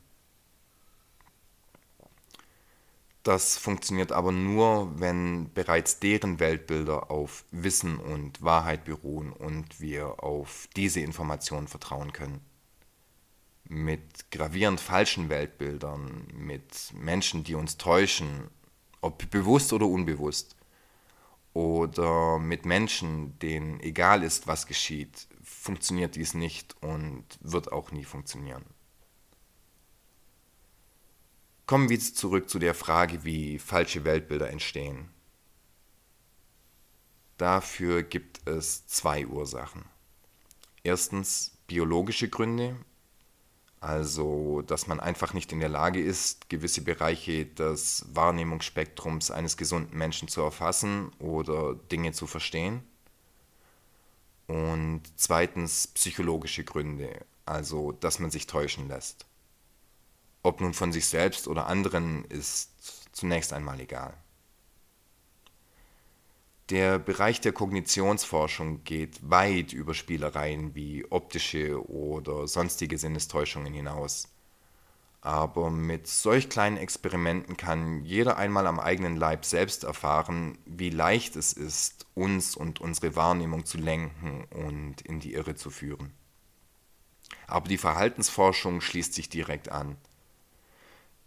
Das 3.22 3.58
funktioniert 3.58 4.12
aber 4.12 4.32
nur, 4.32 4.98
wenn 4.98 5.52
bereits 5.52 6.00
deren 6.00 6.40
Weltbilder 6.40 7.10
auf 7.10 7.44
Wissen 7.50 7.98
und 7.98 8.42
Wahrheit 8.42 8.84
beruhen 8.84 9.32
und 9.32 9.80
wir 9.80 10.22
auf 10.24 10.68
diese 10.76 11.00
Informationen 11.00 11.68
vertrauen 11.68 12.12
können. 12.12 12.40
mit 13.68 14.30
gravierend 14.32 14.80
falschen 14.80 15.28
Weltbildern, 15.28 16.26
mit 16.34 16.92
Menschen, 16.94 17.44
die 17.44 17.54
uns 17.54 17.76
täuschen, 17.78 18.48
ob 19.00 19.30
bewusst 19.30 19.72
oder 19.72 19.86
unbewusst, 19.86 20.56
oder 21.54 22.38
mit 22.38 22.64
Menschen, 22.66 23.38
denen 23.40 23.80
egal 23.80 24.22
ist, 24.22 24.46
was 24.46 24.66
geschieht, 24.66 25.28
funktioniert 25.42 26.16
dies 26.16 26.34
nicht 26.34 26.76
und 26.82 27.24
wird 27.40 27.72
auch 27.72 27.92
nie 27.92 28.04
funktionieren. 28.04 28.64
Kommen 31.70 31.88
wir 31.88 31.98
jetzt 31.98 32.16
zurück 32.16 32.50
zu 32.50 32.58
der 32.58 32.74
Frage, 32.74 33.22
wie 33.22 33.60
falsche 33.60 34.04
Weltbilder 34.04 34.50
entstehen. 34.50 35.08
Dafür 37.36 38.02
gibt 38.02 38.40
es 38.44 38.88
zwei 38.88 39.24
Ursachen. 39.24 39.84
Erstens 40.82 41.56
biologische 41.68 42.28
Gründe, 42.28 42.74
also 43.78 44.62
dass 44.62 44.88
man 44.88 44.98
einfach 44.98 45.32
nicht 45.32 45.52
in 45.52 45.60
der 45.60 45.68
Lage 45.68 46.02
ist, 46.02 46.50
gewisse 46.50 46.82
Bereiche 46.82 47.46
des 47.46 48.04
Wahrnehmungsspektrums 48.14 49.30
eines 49.30 49.56
gesunden 49.56 49.96
Menschen 49.96 50.26
zu 50.26 50.40
erfassen 50.40 51.12
oder 51.20 51.76
Dinge 51.76 52.10
zu 52.10 52.26
verstehen. 52.26 52.82
Und 54.48 55.02
zweitens 55.14 55.86
psychologische 55.86 56.64
Gründe, 56.64 57.24
also 57.46 57.92
dass 57.92 58.18
man 58.18 58.32
sich 58.32 58.48
täuschen 58.48 58.88
lässt. 58.88 59.29
Ob 60.42 60.60
nun 60.60 60.74
von 60.74 60.92
sich 60.92 61.06
selbst 61.06 61.48
oder 61.48 61.66
anderen 61.66 62.24
ist 62.24 62.70
zunächst 63.12 63.52
einmal 63.52 63.80
egal. 63.80 64.14
Der 66.70 67.00
Bereich 67.00 67.40
der 67.40 67.52
Kognitionsforschung 67.52 68.84
geht 68.84 69.28
weit 69.28 69.72
über 69.72 69.92
Spielereien 69.92 70.74
wie 70.76 71.04
optische 71.10 71.84
oder 71.90 72.46
sonstige 72.46 72.96
Sinnestäuschungen 72.96 73.74
hinaus. 73.74 74.28
Aber 75.20 75.68
mit 75.68 76.06
solch 76.06 76.48
kleinen 76.48 76.76
Experimenten 76.76 77.56
kann 77.56 78.04
jeder 78.04 78.36
einmal 78.36 78.68
am 78.68 78.78
eigenen 78.78 79.16
Leib 79.16 79.44
selbst 79.44 79.82
erfahren, 79.84 80.56
wie 80.64 80.90
leicht 80.90 81.34
es 81.34 81.52
ist, 81.52 82.06
uns 82.14 82.54
und 82.54 82.80
unsere 82.80 83.16
Wahrnehmung 83.16 83.66
zu 83.66 83.76
lenken 83.76 84.44
und 84.50 85.02
in 85.02 85.18
die 85.18 85.34
Irre 85.34 85.56
zu 85.56 85.70
führen. 85.70 86.12
Aber 87.48 87.68
die 87.68 87.78
Verhaltensforschung 87.78 88.80
schließt 88.80 89.12
sich 89.12 89.28
direkt 89.28 89.70
an. 89.70 89.96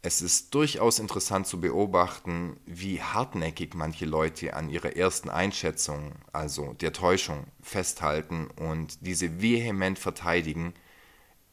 Es 0.06 0.22
ist 0.22 0.54
durchaus 0.54 1.00
interessant 1.00 1.48
zu 1.48 1.62
beobachten, 1.62 2.60
wie 2.66 3.02
hartnäckig 3.02 3.74
manche 3.74 4.06
Leute 4.06 4.54
an 4.54 4.68
ihrer 4.68 4.98
ersten 4.98 5.30
Einschätzung, 5.30 6.12
also 6.34 6.74
der 6.74 6.92
Täuschung, 6.92 7.48
festhalten 7.62 8.50
und 8.58 8.98
diese 9.08 9.42
vehement 9.42 9.98
verteidigen, 9.98 10.74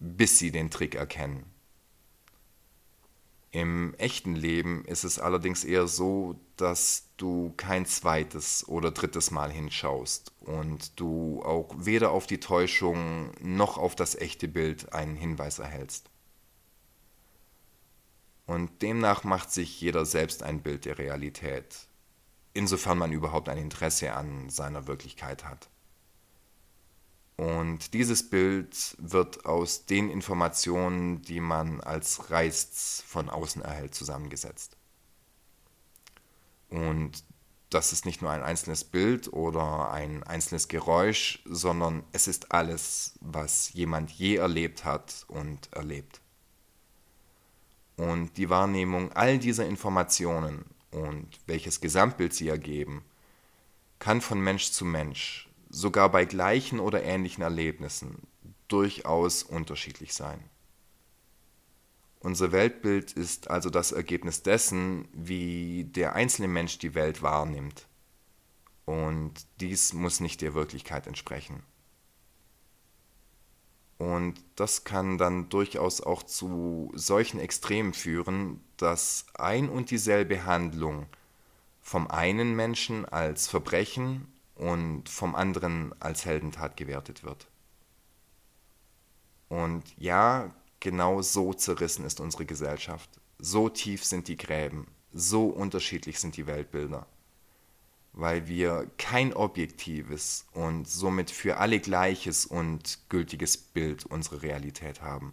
bis 0.00 0.40
sie 0.40 0.50
den 0.50 0.68
Trick 0.68 0.96
erkennen. 0.96 1.44
Im 3.52 3.94
echten 3.94 4.34
Leben 4.34 4.84
ist 4.84 5.04
es 5.04 5.20
allerdings 5.20 5.62
eher 5.62 5.86
so, 5.86 6.34
dass 6.56 7.04
du 7.18 7.54
kein 7.56 7.86
zweites 7.86 8.66
oder 8.66 8.90
drittes 8.90 9.30
Mal 9.30 9.52
hinschaust 9.52 10.32
und 10.40 10.98
du 10.98 11.40
auch 11.44 11.72
weder 11.76 12.10
auf 12.10 12.26
die 12.26 12.40
Täuschung 12.40 13.30
noch 13.40 13.78
auf 13.78 13.94
das 13.94 14.16
echte 14.16 14.48
Bild 14.48 14.92
einen 14.92 15.14
Hinweis 15.14 15.60
erhältst. 15.60 16.10
Und 18.50 18.82
demnach 18.82 19.22
macht 19.22 19.52
sich 19.52 19.80
jeder 19.80 20.04
selbst 20.04 20.42
ein 20.42 20.60
Bild 20.60 20.84
der 20.84 20.98
Realität, 20.98 21.86
insofern 22.52 22.98
man 22.98 23.12
überhaupt 23.12 23.48
ein 23.48 23.58
Interesse 23.58 24.12
an 24.12 24.50
seiner 24.50 24.88
Wirklichkeit 24.88 25.44
hat. 25.44 25.68
Und 27.36 27.94
dieses 27.94 28.28
Bild 28.28 28.96
wird 28.98 29.46
aus 29.46 29.86
den 29.86 30.10
Informationen, 30.10 31.22
die 31.22 31.38
man 31.38 31.80
als 31.80 32.32
Reiz 32.32 33.04
von 33.06 33.30
außen 33.30 33.62
erhält, 33.62 33.94
zusammengesetzt. 33.94 34.76
Und 36.70 37.22
das 37.68 37.92
ist 37.92 38.04
nicht 38.04 38.20
nur 38.20 38.32
ein 38.32 38.42
einzelnes 38.42 38.82
Bild 38.82 39.32
oder 39.32 39.92
ein 39.92 40.24
einzelnes 40.24 40.66
Geräusch, 40.66 41.40
sondern 41.44 42.02
es 42.10 42.26
ist 42.26 42.50
alles, 42.50 43.16
was 43.20 43.72
jemand 43.74 44.10
je 44.10 44.34
erlebt 44.34 44.84
hat 44.84 45.24
und 45.28 45.72
erlebt. 45.72 46.20
Und 48.00 48.38
die 48.38 48.48
Wahrnehmung 48.48 49.12
all 49.12 49.38
dieser 49.38 49.66
Informationen 49.66 50.64
und 50.90 51.28
welches 51.46 51.82
Gesamtbild 51.82 52.32
sie 52.32 52.48
ergeben, 52.48 53.04
kann 53.98 54.22
von 54.22 54.40
Mensch 54.40 54.70
zu 54.70 54.86
Mensch, 54.86 55.50
sogar 55.68 56.10
bei 56.10 56.24
gleichen 56.24 56.80
oder 56.80 57.02
ähnlichen 57.02 57.42
Erlebnissen, 57.42 58.26
durchaus 58.68 59.42
unterschiedlich 59.42 60.14
sein. 60.14 60.42
Unser 62.20 62.52
Weltbild 62.52 63.12
ist 63.12 63.50
also 63.50 63.68
das 63.68 63.92
Ergebnis 63.92 64.42
dessen, 64.42 65.06
wie 65.12 65.84
der 65.84 66.14
einzelne 66.14 66.48
Mensch 66.48 66.78
die 66.78 66.94
Welt 66.94 67.20
wahrnimmt. 67.20 67.86
Und 68.86 69.46
dies 69.60 69.92
muss 69.92 70.20
nicht 70.20 70.40
der 70.40 70.54
Wirklichkeit 70.54 71.06
entsprechen. 71.06 71.62
Und 74.00 74.42
das 74.56 74.84
kann 74.84 75.18
dann 75.18 75.50
durchaus 75.50 76.00
auch 76.00 76.22
zu 76.22 76.90
solchen 76.94 77.38
Extremen 77.38 77.92
führen, 77.92 78.64
dass 78.78 79.26
ein 79.34 79.68
und 79.68 79.90
dieselbe 79.90 80.46
Handlung 80.46 81.04
vom 81.82 82.10
einen 82.10 82.56
Menschen 82.56 83.04
als 83.04 83.46
Verbrechen 83.46 84.26
und 84.54 85.10
vom 85.10 85.34
anderen 85.34 85.94
als 86.00 86.24
Heldentat 86.24 86.78
gewertet 86.78 87.24
wird. 87.24 87.46
Und 89.50 89.84
ja, 89.98 90.54
genau 90.80 91.20
so 91.20 91.52
zerrissen 91.52 92.06
ist 92.06 92.20
unsere 92.20 92.46
Gesellschaft. 92.46 93.10
So 93.38 93.68
tief 93.68 94.02
sind 94.02 94.28
die 94.28 94.38
Gräben, 94.38 94.86
so 95.12 95.48
unterschiedlich 95.48 96.20
sind 96.20 96.38
die 96.38 96.46
Weltbilder 96.46 97.06
weil 98.12 98.48
wir 98.48 98.90
kein 98.98 99.32
objektives 99.32 100.46
und 100.52 100.88
somit 100.88 101.30
für 101.30 101.58
alle 101.58 101.80
gleiches 101.80 102.44
und 102.46 102.98
gültiges 103.08 103.56
Bild 103.56 104.04
unserer 104.06 104.42
Realität 104.42 105.00
haben. 105.00 105.32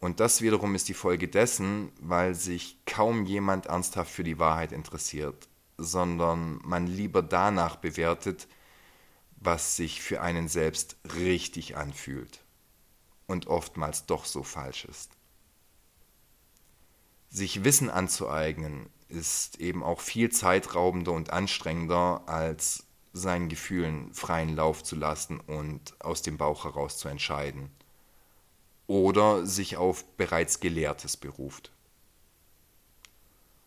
Und 0.00 0.18
das 0.18 0.40
wiederum 0.40 0.74
ist 0.74 0.88
die 0.88 0.94
Folge 0.94 1.28
dessen, 1.28 1.92
weil 2.00 2.34
sich 2.34 2.78
kaum 2.86 3.26
jemand 3.26 3.66
ernsthaft 3.66 4.10
für 4.10 4.24
die 4.24 4.38
Wahrheit 4.38 4.72
interessiert, 4.72 5.48
sondern 5.76 6.60
man 6.64 6.86
lieber 6.86 7.22
danach 7.22 7.76
bewertet, 7.76 8.48
was 9.36 9.76
sich 9.76 10.00
für 10.00 10.22
einen 10.22 10.48
selbst 10.48 10.96
richtig 11.16 11.76
anfühlt 11.76 12.42
und 13.26 13.46
oftmals 13.46 14.06
doch 14.06 14.24
so 14.24 14.42
falsch 14.42 14.86
ist. 14.86 15.12
Sich 17.28 17.64
Wissen 17.64 17.90
anzueignen 17.90 18.88
ist 19.10 19.60
eben 19.60 19.82
auch 19.82 20.00
viel 20.00 20.30
zeitraubender 20.30 21.12
und 21.12 21.30
anstrengender, 21.32 22.22
als 22.26 22.86
seinen 23.12 23.48
Gefühlen 23.48 24.14
freien 24.14 24.54
Lauf 24.54 24.82
zu 24.82 24.96
lassen 24.96 25.40
und 25.40 25.94
aus 26.00 26.22
dem 26.22 26.36
Bauch 26.36 26.64
heraus 26.64 26.96
zu 26.98 27.08
entscheiden. 27.08 27.70
Oder 28.86 29.46
sich 29.46 29.76
auf 29.76 30.04
bereits 30.16 30.60
Gelehrtes 30.60 31.16
beruft. 31.16 31.72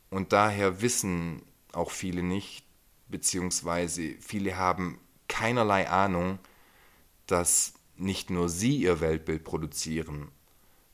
Und 0.10 0.32
daher 0.34 0.82
wissen 0.82 1.42
auch 1.72 1.92
viele 1.92 2.24
nicht, 2.24 2.66
beziehungsweise 3.08 4.16
viele 4.20 4.58
haben 4.58 5.00
keinerlei 5.28 5.90
Ahnung, 5.90 6.40
dass 7.26 7.74
nicht 7.96 8.30
nur 8.30 8.50
sie 8.50 8.78
ihr 8.78 9.00
Weltbild 9.00 9.44
produzieren, 9.44 10.32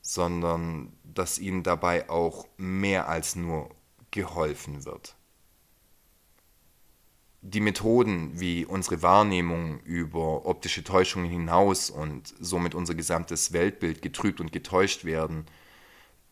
sondern 0.00 0.92
dass 1.04 1.38
ihnen 1.38 1.62
dabei 1.62 2.08
auch 2.08 2.46
mehr 2.56 3.08
als 3.08 3.36
nur 3.36 3.70
geholfen 4.10 4.84
wird. 4.84 5.16
Die 7.42 7.60
Methoden, 7.60 8.38
wie 8.38 8.66
unsere 8.66 9.00
Wahrnehmung 9.00 9.80
über 9.80 10.44
optische 10.44 10.84
Täuschungen 10.84 11.30
hinaus 11.30 11.88
und 11.88 12.34
somit 12.38 12.74
unser 12.74 12.94
gesamtes 12.94 13.54
Weltbild 13.54 14.02
getrübt 14.02 14.40
und 14.40 14.52
getäuscht 14.52 15.04
werden, 15.06 15.46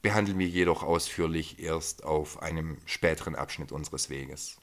behandeln 0.03 0.39
wir 0.39 0.49
jedoch 0.49 0.83
ausführlich 0.83 1.61
erst 1.61 2.05
auf 2.05 2.43
einem 2.43 2.77
späteren 2.85 3.35
Abschnitt 3.37 3.73
unseres 3.73 4.11
Weges. 4.11 4.59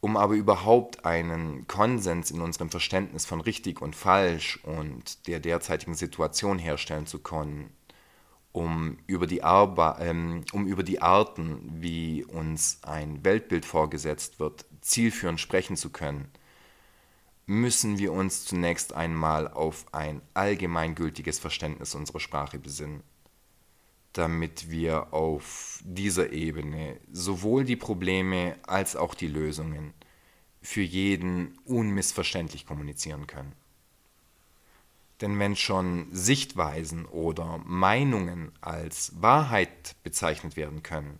Um 0.00 0.16
aber 0.16 0.34
überhaupt 0.34 1.04
einen 1.04 1.66
Konsens 1.66 2.30
in 2.30 2.40
unserem 2.40 2.70
Verständnis 2.70 3.26
von 3.26 3.40
richtig 3.40 3.82
und 3.82 3.96
falsch 3.96 4.60
und 4.62 5.26
der 5.26 5.40
derzeitigen 5.40 5.94
Situation 5.94 6.60
herstellen 6.60 7.06
zu 7.06 7.18
können, 7.18 7.76
um 8.58 8.98
über, 9.06 9.28
die 9.28 9.44
Arba, 9.44 9.98
ähm, 10.00 10.44
um 10.52 10.66
über 10.66 10.82
die 10.82 11.00
Arten, 11.00 11.60
wie 11.80 12.24
uns 12.24 12.80
ein 12.82 13.24
Weltbild 13.24 13.64
vorgesetzt 13.64 14.40
wird, 14.40 14.66
zielführend 14.80 15.38
sprechen 15.38 15.76
zu 15.76 15.90
können, 15.90 16.28
müssen 17.46 17.98
wir 17.98 18.12
uns 18.12 18.44
zunächst 18.44 18.92
einmal 18.92 19.46
auf 19.46 19.86
ein 19.92 20.22
allgemeingültiges 20.34 21.38
Verständnis 21.38 21.94
unserer 21.94 22.18
Sprache 22.18 22.58
besinnen, 22.58 23.04
damit 24.12 24.70
wir 24.70 25.14
auf 25.14 25.80
dieser 25.84 26.32
Ebene 26.32 26.98
sowohl 27.12 27.64
die 27.64 27.76
Probleme 27.76 28.56
als 28.66 28.96
auch 28.96 29.14
die 29.14 29.28
Lösungen 29.28 29.94
für 30.60 30.82
jeden 30.82 31.56
unmissverständlich 31.64 32.66
kommunizieren 32.66 33.28
können. 33.28 33.52
Denn 35.20 35.38
wenn 35.38 35.56
schon 35.56 36.06
Sichtweisen 36.12 37.04
oder 37.06 37.58
Meinungen 37.64 38.52
als 38.60 39.20
Wahrheit 39.20 39.96
bezeichnet 40.04 40.56
werden 40.56 40.82
können, 40.82 41.18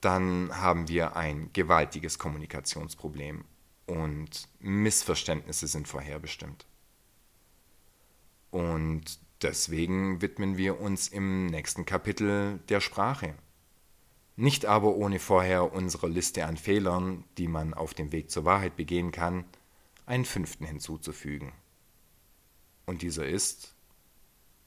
dann 0.00 0.50
haben 0.56 0.88
wir 0.88 1.16
ein 1.16 1.50
gewaltiges 1.52 2.18
Kommunikationsproblem 2.18 3.44
und 3.86 4.48
Missverständnisse 4.60 5.66
sind 5.66 5.86
vorherbestimmt. 5.86 6.66
Und 8.50 9.20
deswegen 9.42 10.22
widmen 10.22 10.56
wir 10.56 10.80
uns 10.80 11.08
im 11.08 11.46
nächsten 11.46 11.84
Kapitel 11.84 12.58
der 12.68 12.80
Sprache. 12.80 13.34
Nicht 14.36 14.64
aber 14.64 14.94
ohne 14.94 15.18
vorher 15.18 15.72
unserer 15.72 16.08
Liste 16.08 16.46
an 16.46 16.56
Fehlern, 16.56 17.24
die 17.36 17.46
man 17.46 17.74
auf 17.74 17.94
dem 17.94 18.10
Weg 18.10 18.30
zur 18.30 18.44
Wahrheit 18.44 18.76
begehen 18.76 19.12
kann, 19.12 19.44
einen 20.06 20.24
fünften 20.24 20.64
hinzuzufügen. 20.64 21.52
Und 22.86 23.02
dieser 23.02 23.26
ist, 23.26 23.74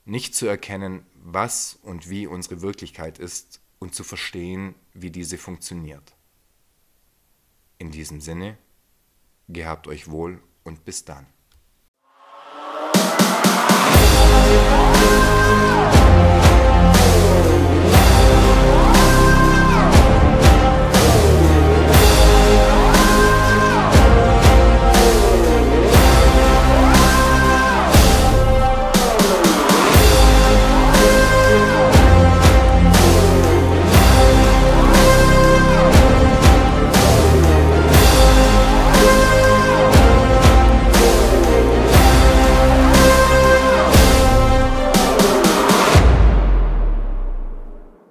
nicht 0.05 0.35
zu 0.35 0.45
erkennen, 0.47 1.05
was 1.15 1.79
und 1.83 2.09
wie 2.09 2.27
unsere 2.27 2.61
Wirklichkeit 2.61 3.19
ist 3.19 3.61
und 3.79 3.95
zu 3.95 4.03
verstehen, 4.03 4.75
wie 4.93 5.11
diese 5.11 5.37
funktioniert. 5.37 6.15
In 7.77 7.91
diesem 7.91 8.21
Sinne, 8.21 8.57
gehabt 9.49 9.87
euch 9.87 10.09
wohl 10.09 10.41
und 10.63 10.85
bis 10.85 11.05
dann. 11.05 11.25